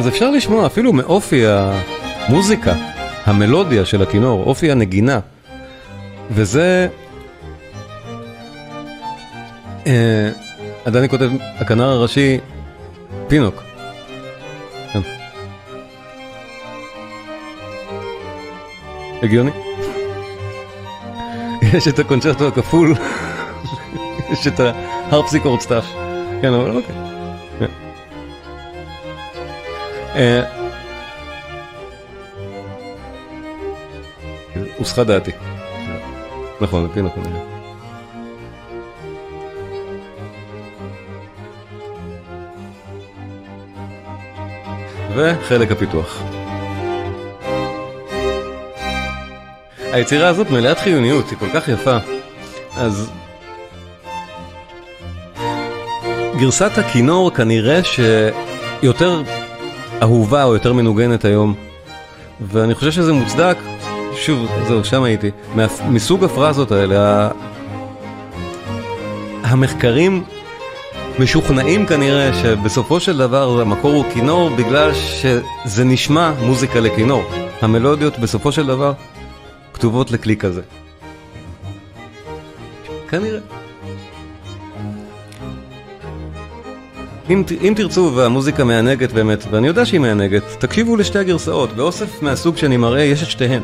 אז 0.00 0.08
אפשר 0.08 0.30
לשמוע 0.30 0.66
אפילו 0.66 0.92
מאופי 0.92 1.42
המוזיקה, 1.46 2.74
המלודיה 3.24 3.84
של 3.84 4.02
הכינור, 4.02 4.44
אופי 4.44 4.70
הנגינה. 4.70 5.20
וזה... 6.30 6.88
אה, 9.86 10.30
דני 10.84 11.08
כותב, 11.08 11.30
הכנר 11.58 11.88
הראשי, 11.88 12.38
פינוק. 13.28 13.62
כן. 14.92 15.00
הגיוני? 19.22 19.50
יש 21.76 21.88
את 21.88 21.98
הקונצ'רטו 21.98 22.48
הכפול, 22.48 22.94
יש 24.32 24.46
את 24.46 24.60
ה 24.60 24.68
harpsichord 24.68 25.60
stuff. 25.60 25.84
כן, 26.42 26.52
אבל 26.52 26.70
אוקיי. 26.70 27.09
הוסחה 34.78 35.04
דעתי. 35.04 35.30
נכון, 36.60 36.88
כן 36.94 37.04
נכון. 37.04 37.22
וחלק 45.14 45.72
הפיתוח. 45.72 46.22
היצירה 49.92 50.28
הזאת 50.28 50.50
מלאת 50.50 50.78
חיוניות, 50.78 51.30
היא 51.30 51.38
כל 51.38 51.48
כך 51.54 51.68
יפה. 51.68 51.96
אז... 52.76 53.10
גרסת 56.40 56.78
הכינור 56.78 57.30
כנראה 57.34 57.80
שיותר 57.84 59.22
אהובה 60.02 60.44
או 60.44 60.54
יותר 60.54 60.72
מנוגנת 60.72 61.24
היום. 61.24 61.54
ואני 62.40 62.74
חושב 62.74 62.90
שזה 62.90 63.12
מוצדק, 63.12 63.56
שוב, 64.16 64.46
זהו, 64.68 64.84
שם 64.84 65.02
הייתי, 65.02 65.30
מסוג 65.88 66.24
הפרזות 66.24 66.72
האלה, 66.72 67.28
המחקרים 69.42 70.24
משוכנעים 71.18 71.86
כנראה 71.86 72.34
שבסופו 72.34 73.00
של 73.00 73.18
דבר 73.18 73.60
המקור 73.60 73.92
הוא 73.92 74.04
כינור 74.14 74.50
בגלל 74.50 74.94
שזה 74.94 75.84
נשמע 75.84 76.32
מוזיקה 76.42 76.80
לכינור. 76.80 77.22
המלודיות 77.60 78.18
בסופו 78.18 78.52
של 78.52 78.66
דבר 78.66 78.92
כתובות 79.72 80.10
לכלי 80.10 80.36
כזה. 80.36 80.62
כנראה. 83.08 83.59
אם, 87.30 87.42
אם 87.60 87.72
תרצו 87.76 88.12
והמוזיקה 88.14 88.64
מענגת 88.64 89.12
באמת, 89.12 89.44
ואני 89.50 89.66
יודע 89.66 89.86
שהיא 89.86 90.00
מענגת, 90.00 90.42
תקשיבו 90.58 90.96
לשתי 90.96 91.18
הגרסאות, 91.18 91.72
באוסף 91.72 92.22
מהסוג 92.22 92.56
שאני 92.56 92.76
מראה 92.76 93.02
יש 93.02 93.22
את 93.22 93.30
שתיהן. 93.30 93.62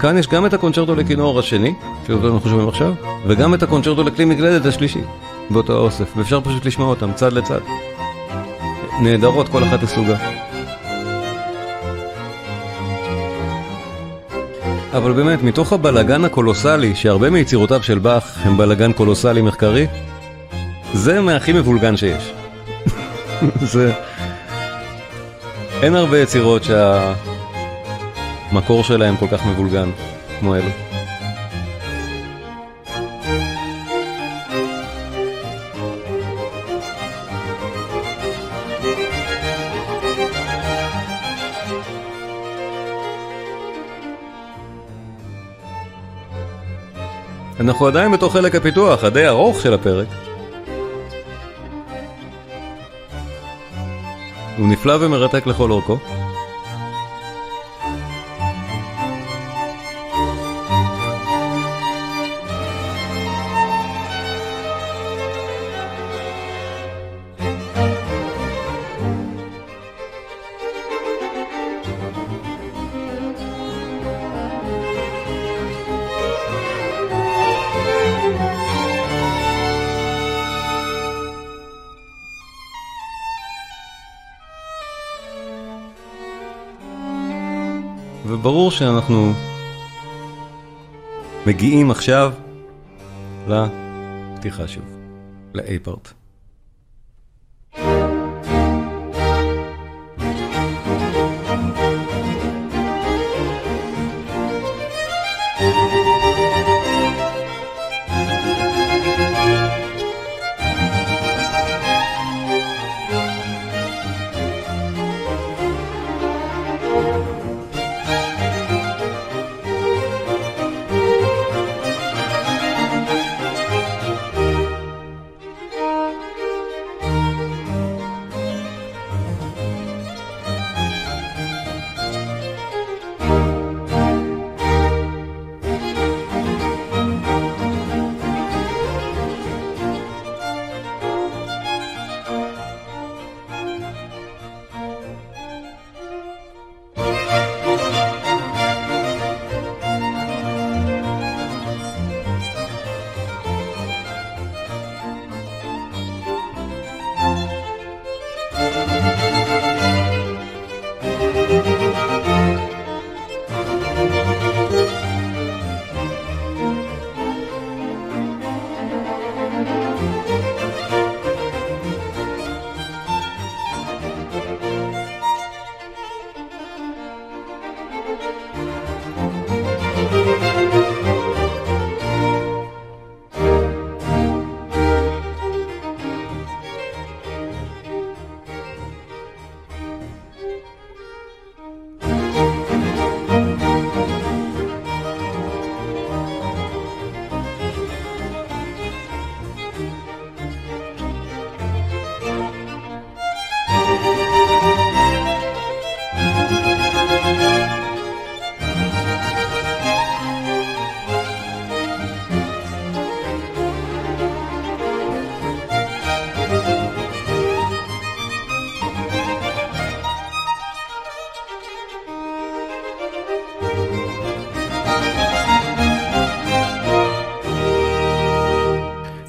כאן 0.00 0.18
יש 0.18 0.26
גם 0.26 0.46
את 0.46 0.54
הקונצ'רטו 0.54 0.94
לכינור 0.94 1.38
השני, 1.38 1.74
שאותו 2.06 2.34
אנחנו 2.34 2.50
שומעים 2.50 2.68
עכשיו, 2.68 2.92
וגם 3.26 3.54
את 3.54 3.62
הקונצ'רטו 3.62 4.02
לכלי 4.02 4.24
מקלדת 4.24 4.66
השלישי, 4.66 5.00
באותו 5.50 5.72
האוסף, 5.72 6.12
ואפשר 6.16 6.40
פשוט 6.40 6.66
לשמוע 6.66 6.88
אותם 6.88 7.12
צד 7.12 7.32
לצד. 7.32 7.60
נהדרות 9.02 9.48
כל 9.48 9.64
אחת 9.64 9.82
לסוגה. 9.82 10.16
אבל 14.92 15.12
באמת, 15.12 15.42
מתוך 15.42 15.72
הבלגן 15.72 16.24
הקולוסלי, 16.24 16.94
שהרבה 16.94 17.30
מיצירותיו 17.30 17.82
של 17.82 17.98
באך 17.98 18.38
הם 18.42 18.56
בלגן 18.56 18.92
קולוסלי 18.92 19.42
מחקרי, 19.42 19.86
זה 20.94 21.20
מהכי 21.20 21.52
מבולגן 21.52 21.96
שיש. 21.96 22.32
זה... 23.72 23.92
אין 25.82 25.94
הרבה 25.94 26.18
יצירות 26.18 26.62
שהמקור 28.52 28.84
שלהם 28.84 29.16
כל 29.16 29.26
כך 29.32 29.46
מבולגן 29.46 29.90
כמו 30.40 30.56
אלו. 30.56 30.68
אנחנו 47.60 47.86
עדיין 47.86 48.12
בתוך 48.12 48.32
חלק 48.32 48.54
הפיתוח 48.54 49.04
הדי 49.04 49.28
ארוך 49.28 49.60
של 49.60 49.74
הפרק. 49.74 50.21
הוא 54.62 54.68
נפלא 54.68 54.96
ומרתק 55.00 55.46
לכל 55.46 55.70
אורכו. 55.70 55.98
שאנחנו 88.72 89.32
מגיעים 91.46 91.90
עכשיו 91.90 92.32
לפתיחה 93.48 94.68
שוב, 94.68 94.84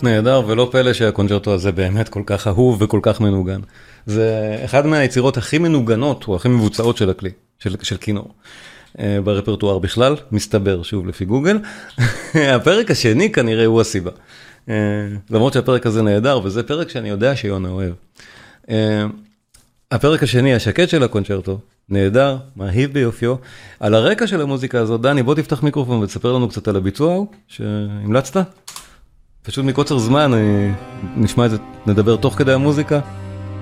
נהדר 0.03 0.41
ולא 0.47 0.69
פלא 0.71 0.93
שהקונצ'רטו 0.93 1.53
הזה 1.53 1.71
באמת 1.71 2.09
כל 2.09 2.23
כך 2.25 2.47
אהוב 2.47 2.81
וכל 2.81 2.99
כך 3.03 3.21
מנוגן. 3.21 3.59
זה 4.05 4.57
אחד 4.65 4.85
מהיצירות 4.85 5.37
הכי 5.37 5.57
מנוגנות 5.57 6.25
או 6.27 6.35
הכי 6.35 6.49
מבוצעות 6.49 6.97
של 6.97 7.09
הכלי, 7.09 7.31
של, 7.59 7.75
של 7.81 7.97
כינור. 7.97 8.33
אה, 8.99 9.19
ברפרטואר 9.23 9.79
בכלל, 9.79 10.15
מסתבר 10.31 10.83
שוב 10.83 11.07
לפי 11.07 11.25
גוגל. 11.25 11.59
הפרק 12.55 12.91
השני 12.91 13.31
כנראה 13.31 13.65
הוא 13.65 13.81
הסיבה. 13.81 14.11
אה, 14.69 14.75
למרות 15.29 15.53
שהפרק 15.53 15.85
הזה 15.85 16.01
נהדר 16.01 16.39
וזה 16.43 16.63
פרק 16.63 16.89
שאני 16.89 17.09
יודע 17.09 17.35
שיונה 17.35 17.69
אוהב. 17.69 17.93
אה, 18.69 19.05
הפרק 19.91 20.23
השני 20.23 20.55
השקט 20.55 20.89
של 20.89 21.03
הקונצ'רטו, 21.03 21.59
נהדר, 21.89 22.37
מרהיב 22.55 22.93
ביופיו. 22.93 23.35
על 23.79 23.93
הרקע 23.93 24.27
של 24.27 24.41
המוזיקה 24.41 24.79
הזאת, 24.79 25.01
דני 25.01 25.23
בוא 25.23 25.35
תפתח 25.35 25.63
מיקרופון 25.63 26.03
ותספר 26.03 26.33
לנו 26.33 26.49
קצת 26.49 26.67
על 26.67 26.75
הביצוע 26.75 27.11
ההוא 27.11 27.27
שהמלצת. 27.47 28.37
פשוט 29.43 29.65
מקוצר 29.65 29.97
זמן, 29.97 30.31
נשמע 31.15 31.45
את 31.45 31.51
זה, 31.51 31.57
נדבר 31.85 32.15
תוך 32.15 32.35
כדי 32.35 32.53
המוזיקה. 32.53 32.99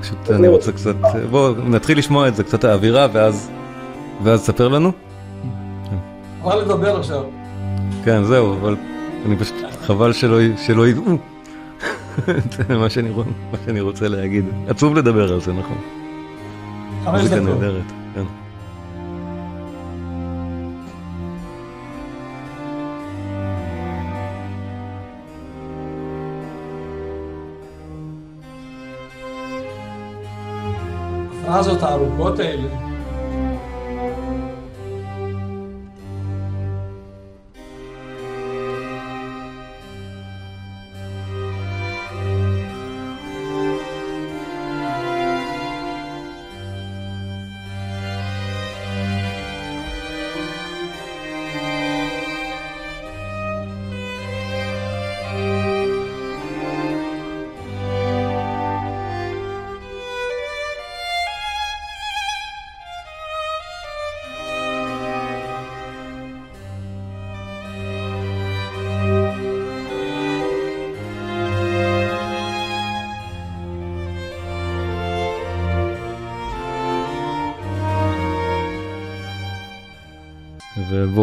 פשוט 0.02 0.32
אני 0.32 0.48
רוצה 0.48 0.72
קצת, 0.72 0.96
בואו 1.30 1.54
נתחיל 1.54 1.98
לשמוע 1.98 2.28
את 2.28 2.36
זה, 2.36 2.44
קצת 2.44 2.64
האווירה, 2.64 3.08
ואז, 3.14 3.52
ואז 4.24 4.42
תספר 4.42 4.68
לנו. 4.68 4.92
מה 6.44 6.56
לדבר 6.56 7.00
עכשיו? 7.00 7.24
כן, 8.06 8.24
זהו, 8.24 8.54
אבל 8.54 8.76
אני 9.26 9.38
פשוט, 9.38 9.56
חבל 9.82 10.14
שלא, 10.14 10.38
שלא 10.66 10.88
ידעו. 10.88 11.18
זה 12.52 12.78
מה 12.78 12.90
שאני, 12.90 13.10
מה 13.52 13.58
שאני 13.66 13.82
רוצה 13.82 14.08
להגיד. 14.08 14.46
עצוב 14.68 14.96
לדבר 14.96 15.34
על 15.34 15.42
זה, 15.42 15.54
נכון. 15.54 15.78
חמש 17.06 17.26
דקות. 17.26 17.38
מוזיקה 17.40 17.40
נהדרת, 17.40 17.84
כן. 31.52 31.58
הפרזות 31.58 31.84
הארוכות 31.84 32.39
האלה. 32.39 32.91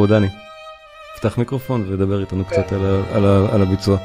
דני, 0.09 0.29
פתח 1.17 1.39
מיקרופון 1.39 1.85
ודבר 1.89 2.21
איתנו 2.21 2.45
קצת 2.45 2.73
על, 2.73 2.87
ה, 2.87 3.17
על, 3.17 3.27
ה, 3.27 3.55
על 3.55 3.63
הביצוע. 3.63 3.97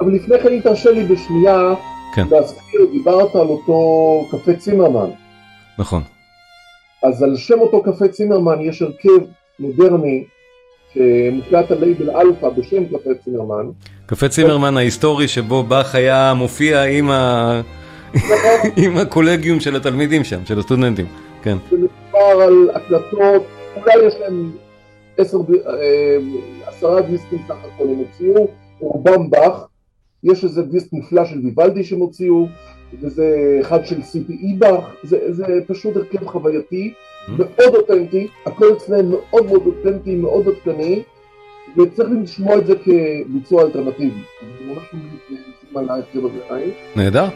אבל 0.00 0.14
לפני 0.14 0.40
כן 0.42 0.48
אם 0.48 0.60
תרשה 0.60 0.90
לי 0.90 1.04
בשנייה 1.04 1.74
כן. 2.14 2.26
להזכיר, 2.30 2.80
דיברת 2.92 3.34
על 3.34 3.46
אותו 3.46 4.26
קפה 4.30 4.54
צימרמן. 4.54 5.10
נכון. 5.78 6.02
אז 7.02 7.22
על 7.22 7.36
שם 7.36 7.58
אותו 7.60 7.82
קפה 7.82 8.08
צימרמן 8.08 8.60
יש 8.60 8.82
הרכב 8.82 9.24
מודרני 9.58 10.24
שמוקלט 10.94 11.70
על 11.70 11.84
לייבל 11.84 12.10
אלפא 12.10 12.48
בשם 12.48 12.84
קפה 12.84 13.10
צימרמן. 13.24 13.70
קפה 14.06 14.28
צימרמן 14.28 14.76
ההיסטורי 14.76 15.28
שבו 15.28 15.62
באך 15.62 15.94
היה 15.94 16.34
מופיע 16.34 16.82
עם, 16.82 17.10
ה... 17.10 17.60
עם 18.82 18.96
הקולגיום 18.96 19.60
של 19.60 19.76
התלמידים 19.76 20.24
שם, 20.24 20.46
של 20.46 20.58
הסטודנטים. 20.58 21.06
כן. 21.42 21.58
ומדובר 21.72 22.42
על 22.42 22.70
הקלטות, 22.74 23.42
אולי 23.76 24.06
יש 24.06 24.14
להם 24.20 24.52
עשר, 25.20 25.38
אה, 25.66 26.16
עשרה 26.66 27.02
דיסקים 27.02 27.38
סך 27.48 27.56
הכל 27.74 27.84
הם 27.88 27.96
הוציאו, 27.96 28.48
רובם 28.78 29.30
באך, 29.30 29.66
יש 30.22 30.44
איזה 30.44 30.62
דיסק 30.62 30.92
נפלא 30.92 31.24
של 31.24 31.38
ויוולדי 31.38 31.84
שהם 31.84 32.00
הוציאו, 32.00 32.46
וזה 33.00 33.58
אחד 33.60 33.86
של 33.86 33.96
CPE 33.96 34.58
באך, 34.58 34.84
זה, 35.02 35.32
זה 35.32 35.44
פשוט 35.66 35.96
הרכב 35.96 36.26
חווייתי, 36.26 36.92
מאוד 37.28 37.74
אותנטי, 37.74 38.28
הכל 38.46 38.72
אצלם 38.76 39.10
מאוד 39.10 39.46
מאוד 39.46 39.62
אותנטי, 39.66 40.14
מאוד 40.14 40.48
עדכני, 40.48 41.02
וצריך 41.76 42.08
לשמוע 42.22 42.58
את 42.58 42.66
זה 42.66 42.74
כביצוע 42.74 43.62
אלטרנטיבי. 43.62 44.20
זה 44.40 44.64
ממש 44.64 44.84
ממליץ 44.92 45.40
על 45.74 45.88
ההרכב 45.88 46.26
הזה 46.26 46.38
עין. 46.50 46.70
נהדר. 46.96 47.26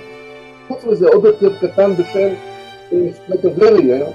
חוץ 0.69 0.85
מזה 0.85 1.09
עוד 1.09 1.27
הרכב 1.27 1.67
קטן 1.67 1.93
בשם 1.95 2.29
סטרדיווריה, 3.13 4.07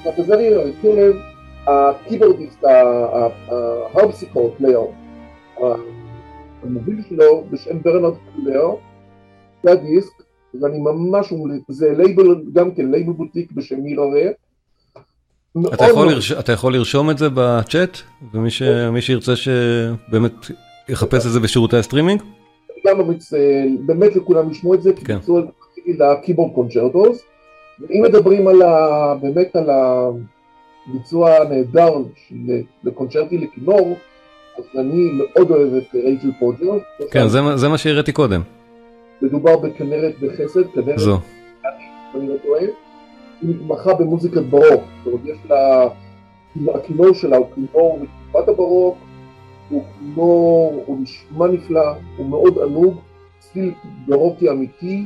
סטרדיווריה 0.00 0.60
הרכב 0.60 1.12
ה 1.66 1.73
keyboardist, 1.73 2.64
ה 3.94 3.99
harpsichord 3.99 4.54
player, 4.58 4.80
המוביל 6.62 7.02
שלו 7.08 7.44
בשם 7.50 7.82
ברטרנד 7.82 8.14
קוייה, 8.36 8.68
זה 9.62 9.72
הדיסק, 9.72 10.22
ואני 10.60 10.78
ממש 10.78 11.32
זה 11.68 11.92
לייבל, 11.96 12.42
גם 12.52 12.70
כן 12.70 12.90
לייבל 12.90 13.12
בוטיק 13.12 13.52
בשם 13.52 13.80
Mirare. 13.80 14.30
אתה 15.74 15.84
יכול, 15.84 16.08
לרש... 16.10 16.32
אתה 16.32 16.52
יכול 16.52 16.74
לרשום 16.74 17.10
את 17.10 17.18
זה 17.18 17.28
בצ'אט, 17.34 17.98
ומי 18.34 18.50
ש... 18.50 18.62
שירצה 19.00 19.32
שבאמת 19.36 20.32
יחפש 20.88 21.26
את 21.26 21.32
זה 21.32 21.40
בשירותי 21.40 21.76
הסטרימינג? 21.76 22.22
גם 22.86 22.98
ממליץ 22.98 23.32
באמת 23.86 24.16
לכולם 24.16 24.50
לשמוע 24.50 24.76
את 24.76 24.82
זה, 24.82 24.92
כי 24.92 25.04
ביצוע 25.04 25.42
ל 25.86 25.94
keyboard 25.94 26.54
concertos, 26.54 27.22
ואם 27.80 28.02
מדברים 28.02 28.48
על 28.48 28.62
ה... 28.62 29.14
באמת 29.20 29.56
על 29.56 29.70
הביצוע 30.86 31.36
הנהדר 31.36 31.94
לקונצ'רטי 32.84 33.38
לכינור, 33.38 33.96
אז 34.58 34.64
אני 34.78 35.10
מאוד 35.12 35.50
אוהב 35.50 35.74
את 35.74 35.94
רייצ'ל 35.94 36.30
פוג'ר. 36.38 36.78
כן, 37.10 37.28
זה, 37.28 37.38
זה 37.56 37.68
מה 37.68 37.78
שהראיתי 37.78 38.12
קודם. 38.12 38.40
מדובר 39.22 39.56
בכנרת 39.56 40.14
בחסד, 40.20 40.66
כנרת, 40.74 40.98
זו. 40.98 41.18
אני 42.14 42.28
לא 42.28 42.34
טועה, 42.42 42.60
היא 42.60 42.70
מתמחה 43.42 43.94
במוזיקת 43.94 44.42
ברוק, 44.42 44.82
זאת 45.04 45.06
אומרת 45.06 45.20
יש 45.24 45.50
לה, 45.50 46.74
הכינור 46.74 47.12
שלה 47.12 47.36
הוא 47.36 47.46
כינור 47.54 48.00
מתקופת 48.02 48.48
הברוק, 48.48 48.98
הוא 49.70 49.84
כינור, 49.98 50.82
הוא 50.86 51.02
נשמע 51.02 51.46
נפלא, 51.46 51.92
הוא 52.16 52.26
מאוד 52.26 52.58
ענוג, 52.58 53.00
סטיל 53.40 53.72
ברוקי 54.06 54.50
אמיתי, 54.50 55.04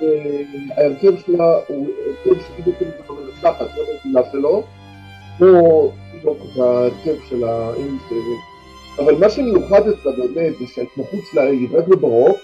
וההרכב 0.00 1.12
שלה 1.26 1.58
הוא 1.66 1.88
הרכב 2.06 2.40
שהיא 2.42 2.64
בעצם 2.66 3.14
מנצחת, 3.14 3.66
זה 3.74 3.80
הרגילה 3.92 4.20
שלו, 4.32 4.64
כמו 5.38 5.90
בהרכב 6.56 7.14
של 7.28 7.44
האינגליש 7.44 8.54
אבל 8.98 9.14
מה 9.14 9.30
שמיוחד 9.30 9.80
אצלה 9.88 10.12
באמת 10.16 10.52
זה 10.58 10.64
שההתמחות 10.74 11.20
שלה 11.32 11.42
היא 11.42 11.68
רק 11.72 11.88
בברוק, 11.88 12.36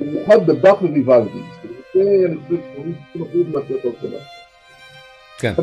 במיוחד 0.00 0.46
בבאך 0.46 0.82
וויוולדי, 0.82 1.38
זה 1.94 2.00
אני 2.26 2.36
חושב 2.46 2.56
80% 3.16 3.26
מהקלטות 3.54 3.94
שלה. 4.00 4.18
כן. 5.38 5.54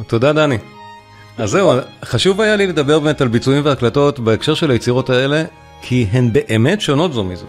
את 0.00 0.08
תודה 0.08 0.32
דני. 0.32 0.58
אז 1.38 1.50
זהו, 1.50 1.72
חשוב 2.04 2.40
היה 2.40 2.56
לי 2.56 2.66
לדבר 2.66 3.00
באמת 3.00 3.20
על 3.20 3.28
ביצועים 3.28 3.64
והקלטות 3.64 4.18
בהקשר 4.20 4.54
של 4.54 4.70
היצירות 4.70 5.10
האלה, 5.10 5.44
כי 5.86 6.06
הן 6.12 6.32
באמת 6.32 6.80
שונות 6.80 7.12
זו 7.12 7.24
מזו. 7.24 7.46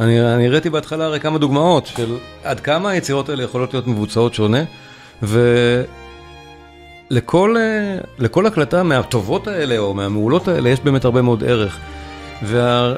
אני, 0.00 0.34
אני 0.34 0.46
הראיתי 0.46 0.70
בהתחלה 0.70 1.04
הרי 1.04 1.20
כמה 1.20 1.38
דוגמאות 1.38 1.86
של 1.86 2.16
עד 2.44 2.60
כמה 2.60 2.90
היצירות 2.90 3.28
האלה 3.28 3.42
יכולות 3.42 3.74
להיות 3.74 3.86
מבוצעות 3.86 4.34
שונה, 4.34 4.64
ולכל 7.10 7.56
לכל 8.18 8.46
הקלטה 8.46 8.82
מהטובות 8.82 9.46
האלה 9.46 9.78
או 9.78 9.94
מהמעולות 9.94 10.48
האלה 10.48 10.68
יש 10.68 10.80
באמת 10.80 11.04
הרבה 11.04 11.22
מאוד 11.22 11.44
ערך. 11.44 11.78
וה... 12.42 12.94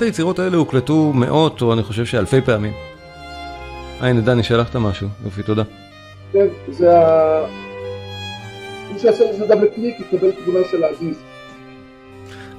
היצירות 0.00 0.38
האלה 0.38 0.56
הוקלטו 0.56 1.12
מאות 1.14 1.62
או 1.62 1.72
אני 1.72 1.82
חושב 1.82 2.04
שאלפי 2.04 2.40
פעמים. 2.40 2.72
הנה 4.00 4.20
דני 4.20 4.42
שלחת 4.42 4.76
משהו, 4.76 5.08
יופי 5.24 5.42
תודה. 5.42 5.62
כן, 6.32 6.46
זה 6.68 6.98
ה... 6.98 7.40
מי 8.92 8.98
שיעשה 8.98 9.24
לזה 9.32 9.46
double 9.46 9.68
click 9.68 10.00
יקבל 10.00 10.30
תמונה 10.44 10.60
של 10.70 10.78
הדיסק. 10.78 11.29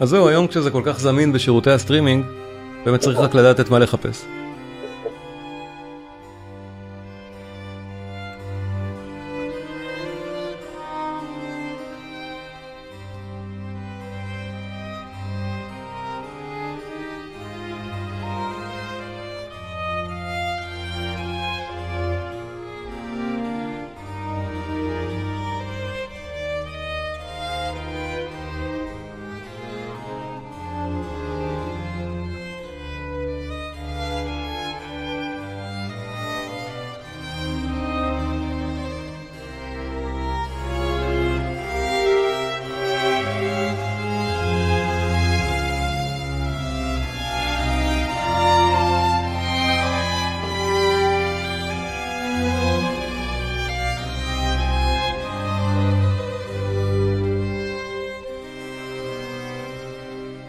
אז 0.02 0.10
זהו, 0.10 0.28
היום 0.28 0.48
כשזה 0.48 0.72
כל 0.72 0.82
כך 0.86 1.00
זמין 1.00 1.34
בשירותי 1.34 1.72
הסטרימינג, 1.72 2.26
באמת 2.86 3.00
צריך 3.00 3.20
רק 3.20 3.36
לדעת 3.36 3.60
את 3.60 3.70
מה 3.70 3.80
לחפש. 3.80 4.26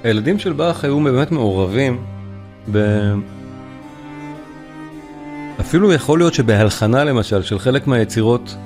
הילדים 0.03 0.39
של 0.39 0.53
באך 0.53 0.85
היו 0.85 1.01
באמת 1.01 1.33
מעורבים 1.33 2.05
ב... 2.73 2.79
אפילו 5.61 5.93
יכול 5.93 6.19
להיות 6.19 6.35
שבהלחנה 6.35 7.05
למשל 7.05 7.43
של 7.43 7.59
חלק 7.59 7.87
מהיצירות 7.87 8.57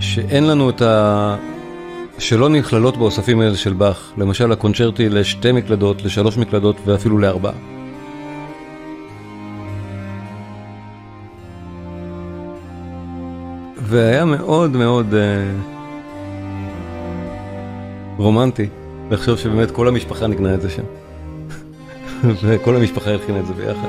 שאין 0.00 0.46
לנו 0.46 0.70
את 0.70 0.82
ה... 0.82 1.36
שלא 2.18 2.48
נכללות 2.48 2.96
באוספים 2.96 3.40
האלה 3.40 3.56
של 3.56 3.72
באך, 3.72 4.12
למשל 4.16 4.52
הקונצ'רטי 4.52 5.08
לשתי 5.08 5.52
מקלדות, 5.52 6.02
לשלוש 6.02 6.36
מקלדות 6.38 6.76
ואפילו 6.84 7.18
לארבעה. 7.18 7.52
והיה 13.76 14.24
מאוד 14.24 14.76
מאוד 14.76 15.14
אה, 15.14 15.52
רומנטי. 18.16 18.68
לחשוב 19.10 19.38
שבאמת 19.38 19.70
כל 19.70 19.88
המשפחה 19.88 20.26
נגנה 20.26 20.54
את 20.54 20.60
זה 20.60 20.70
שם. 20.70 20.82
וכל 22.42 22.76
המשפחה 22.76 23.10
הלחינה 23.10 23.40
את 23.40 23.46
זה 23.46 23.52
ביחד. 23.52 23.88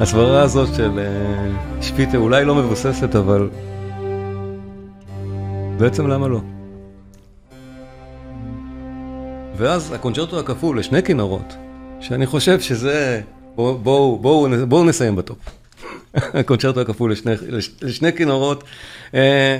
הסברה 0.00 0.42
הזאת 0.42 0.74
של 0.74 0.98
אה, 0.98 1.82
שפיטה 1.82 2.16
אולי 2.16 2.44
לא 2.44 2.54
מבוססת, 2.54 3.16
אבל 3.16 3.48
בעצם 5.78 6.06
למה 6.06 6.28
לא? 6.28 6.40
ואז 9.56 9.92
הקונצ'רטו 9.92 10.40
הכפול 10.40 10.78
לשני 10.78 11.02
כינורות, 11.02 11.54
שאני 12.00 12.26
חושב 12.26 12.60
שזה... 12.60 13.20
בואו 13.54 13.78
בוא, 13.78 14.18
בוא, 14.18 14.48
בוא 14.68 14.84
נסיים 14.84 15.16
בטופ. 15.16 15.38
הקונצ'רטו 16.14 16.80
הכפול 16.80 17.12
לשני, 17.12 17.32
לשני 17.82 18.12
כינורות. 18.16 18.64
אה, 19.14 19.58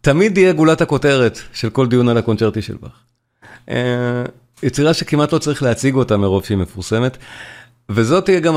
תמיד 0.00 0.38
יהיה 0.38 0.52
גולת 0.52 0.80
הכותרת 0.80 1.38
של 1.52 1.70
כל 1.70 1.86
דיון 1.86 2.08
על 2.08 2.18
הקונצ'רטי 2.18 2.62
של 2.62 2.76
באך. 2.80 3.07
אה, 3.70 4.22
יצירה 4.62 4.94
שכמעט 4.94 5.32
לא 5.32 5.38
צריך 5.38 5.62
להציג 5.62 5.94
אותה 5.94 6.16
מרוב 6.16 6.44
שהיא 6.44 6.58
מפורסמת, 6.58 7.16
וזאת 7.90 8.24
תהיה 8.24 8.40
גם 8.40 8.56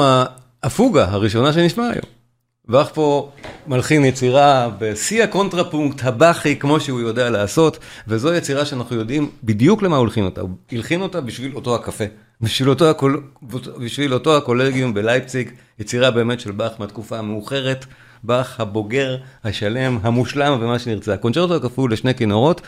הפוגה 0.63 1.05
הראשונה 1.09 1.53
שנשמע 1.53 1.83
היום. 1.83 2.21
באך 2.67 2.89
פה 2.93 3.31
מלחין 3.67 4.05
יצירה 4.05 4.69
בשיא 4.79 5.23
הקונטרפונקט 5.23 6.03
הבאכי 6.03 6.55
כמו 6.55 6.79
שהוא 6.79 6.99
יודע 6.99 7.29
לעשות, 7.29 7.79
וזו 8.07 8.33
יצירה 8.33 8.65
שאנחנו 8.65 8.95
יודעים 8.95 9.29
בדיוק 9.43 9.83
למה 9.83 9.97
הוא 9.97 10.05
הלחין 10.05 10.25
אותה, 10.25 10.41
הוא 10.41 10.49
הלחין 10.71 11.01
אותה 11.01 11.21
בשביל 11.21 11.55
אותו 11.55 11.75
הקפה, 11.75 12.03
בשביל 12.41 12.69
אותו, 12.69 12.89
הקול... 12.89 13.23
בשביל 13.79 14.13
אותו 14.13 14.37
הקולגיום 14.37 14.93
בלייפציג, 14.93 15.49
יצירה 15.79 16.11
באמת 16.11 16.39
של 16.39 16.51
באך 16.51 16.71
מהתקופה 16.79 17.17
המאוחרת, 17.19 17.85
באך 18.23 18.59
הבוגר, 18.59 19.17
השלם, 19.43 19.99
המושלם 20.01 20.57
ומה 20.61 20.79
שנרצה. 20.79 21.13
הקונצ'רטו 21.13 21.55
הכפול 21.55 21.93
לשני 21.93 22.15
כינורות, 22.15 22.61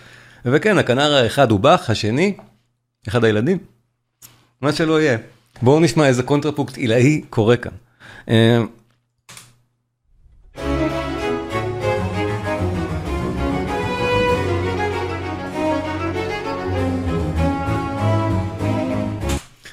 וכן, 0.45 0.77
הכנר 0.77 1.13
האחד 1.13 1.51
הוא 1.51 1.59
באך, 1.59 1.89
השני, 1.89 2.33
אחד 3.07 3.23
הילדים, 3.23 3.57
מה 4.61 4.73
שלא 4.73 5.01
יהיה. 5.01 5.17
בואו 5.61 5.79
נשמע 5.79 6.07
איזה 6.07 6.23
קונטרפונקט 6.23 6.77
עילאי 6.77 7.21
קורה 7.29 7.57
כאן. 7.57 7.71
אה, 8.29 8.61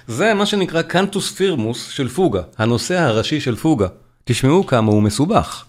זה 0.07 0.35
מה 0.35 0.47
שנקרא 0.47 0.83
קנטוס 0.83 1.33
פירמוס 1.33 1.89
של 1.89 2.09
פוגה, 2.09 2.43
הנושא 2.59 2.99
הראשי 3.01 3.41
של 3.41 3.57
פוגה. 3.57 3.87
תשמעו 4.25 4.67
כמה 4.67 4.93
הוא 4.93 5.03
מסובך. 5.03 5.65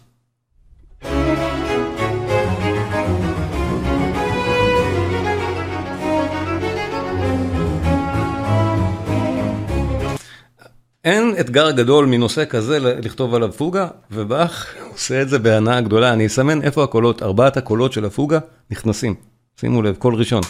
אין 11.05 11.35
אתגר 11.39 11.71
גדול 11.71 12.05
מנושא 12.05 12.45
כזה 12.45 12.79
לכתוב 12.79 13.35
עליו 13.35 13.51
פוגה, 13.51 13.87
ובאך 14.11 14.75
עושה 14.91 15.21
את 15.21 15.29
זה 15.29 15.39
בהנאה 15.39 15.81
גדולה. 15.81 16.13
אני 16.13 16.27
אסמן 16.27 16.61
איפה 16.61 16.83
הקולות, 16.83 17.23
ארבעת 17.23 17.57
הקולות 17.57 17.93
של 17.93 18.05
הפוגה 18.05 18.39
נכנסים. 18.71 19.15
שימו 19.59 19.81
לב, 19.81 19.95
קול 19.95 20.15
ראשון. 20.15 20.41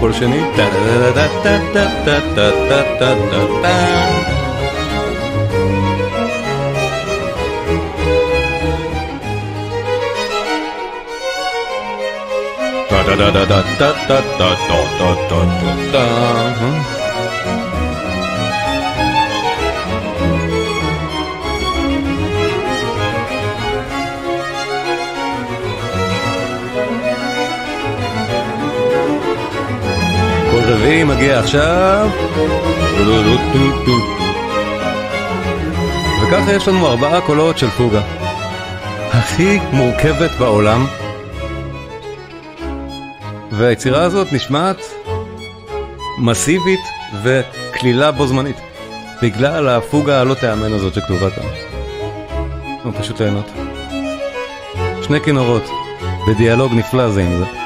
קול 0.00 0.12
שני. 0.12 0.40
קול 30.50 30.62
רביעי 30.66 31.04
מגיע 31.04 31.38
עכשיו. 31.38 32.08
וככה 36.22 36.52
יש 36.52 36.68
לנו 36.68 36.86
ארבעה 36.86 37.20
קולות 37.20 37.58
של 37.58 37.70
פוגה. 37.70 38.00
הכי 39.12 39.58
מורכבת 39.72 40.30
בעולם. 40.38 40.86
והיצירה 43.56 44.02
הזאת 44.02 44.32
נשמעת 44.32 44.76
מסיבית 46.18 46.80
וקלילה 47.22 48.12
בו 48.12 48.26
זמנית. 48.26 48.56
בגלל 49.22 49.68
הפוגה 49.68 50.20
הלא 50.20 50.34
תיאמן 50.34 50.72
הזאת 50.72 50.94
שכתובה 50.94 51.30
כאן. 51.30 51.44
פשוט 52.98 53.20
ליהנות. 53.20 53.50
שני 55.02 55.20
כינורות, 55.20 55.62
בדיאלוג 56.28 56.74
נפלא 56.74 57.10
זה 57.10 57.22
עם 57.22 57.38
זה. 57.38 57.65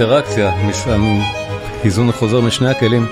האינטראקציה, 0.00 0.52
איזון 1.84 2.08
החוזר 2.08 2.40
משני 2.40 2.70
הכלים. 2.70 3.06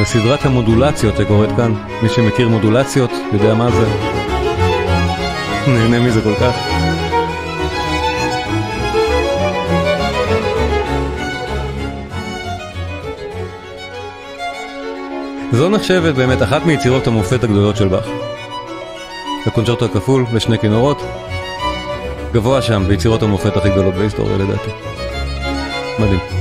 וסדרת 0.00 0.44
המודולציות 0.44 1.16
שקורית 1.16 1.50
כאן, 1.56 1.74
מי 2.02 2.08
שמכיר 2.08 2.48
מודולציות 2.48 3.10
יודע 3.32 3.54
מה 3.54 3.70
זה. 3.70 3.86
נהנה 5.66 6.00
מזה 6.00 6.20
כל 6.22 6.34
כך. 6.34 6.54
זו 15.52 15.68
נחשבת 15.68 16.14
באמת 16.14 16.42
אחת 16.42 16.66
מיצירות 16.66 17.06
המופת 17.06 17.44
הגדולות 17.44 17.76
של 17.76 17.88
באך. 17.88 18.06
הקונצ'רטו 19.46 19.84
הכפול 19.84 20.24
בשני 20.32 20.58
כינורות, 20.58 21.02
גבוה 22.36 22.62
שם 22.62 22.84
ביצירות 22.88 23.22
המופת 23.22 23.56
הכי 23.56 23.70
גדולות 23.70 23.94
בהיסטוריה 23.94 24.36
לדעתי. 24.38 24.70
מדהים. 25.98 26.35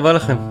רבה 0.00 0.12
לכם. 0.12 0.49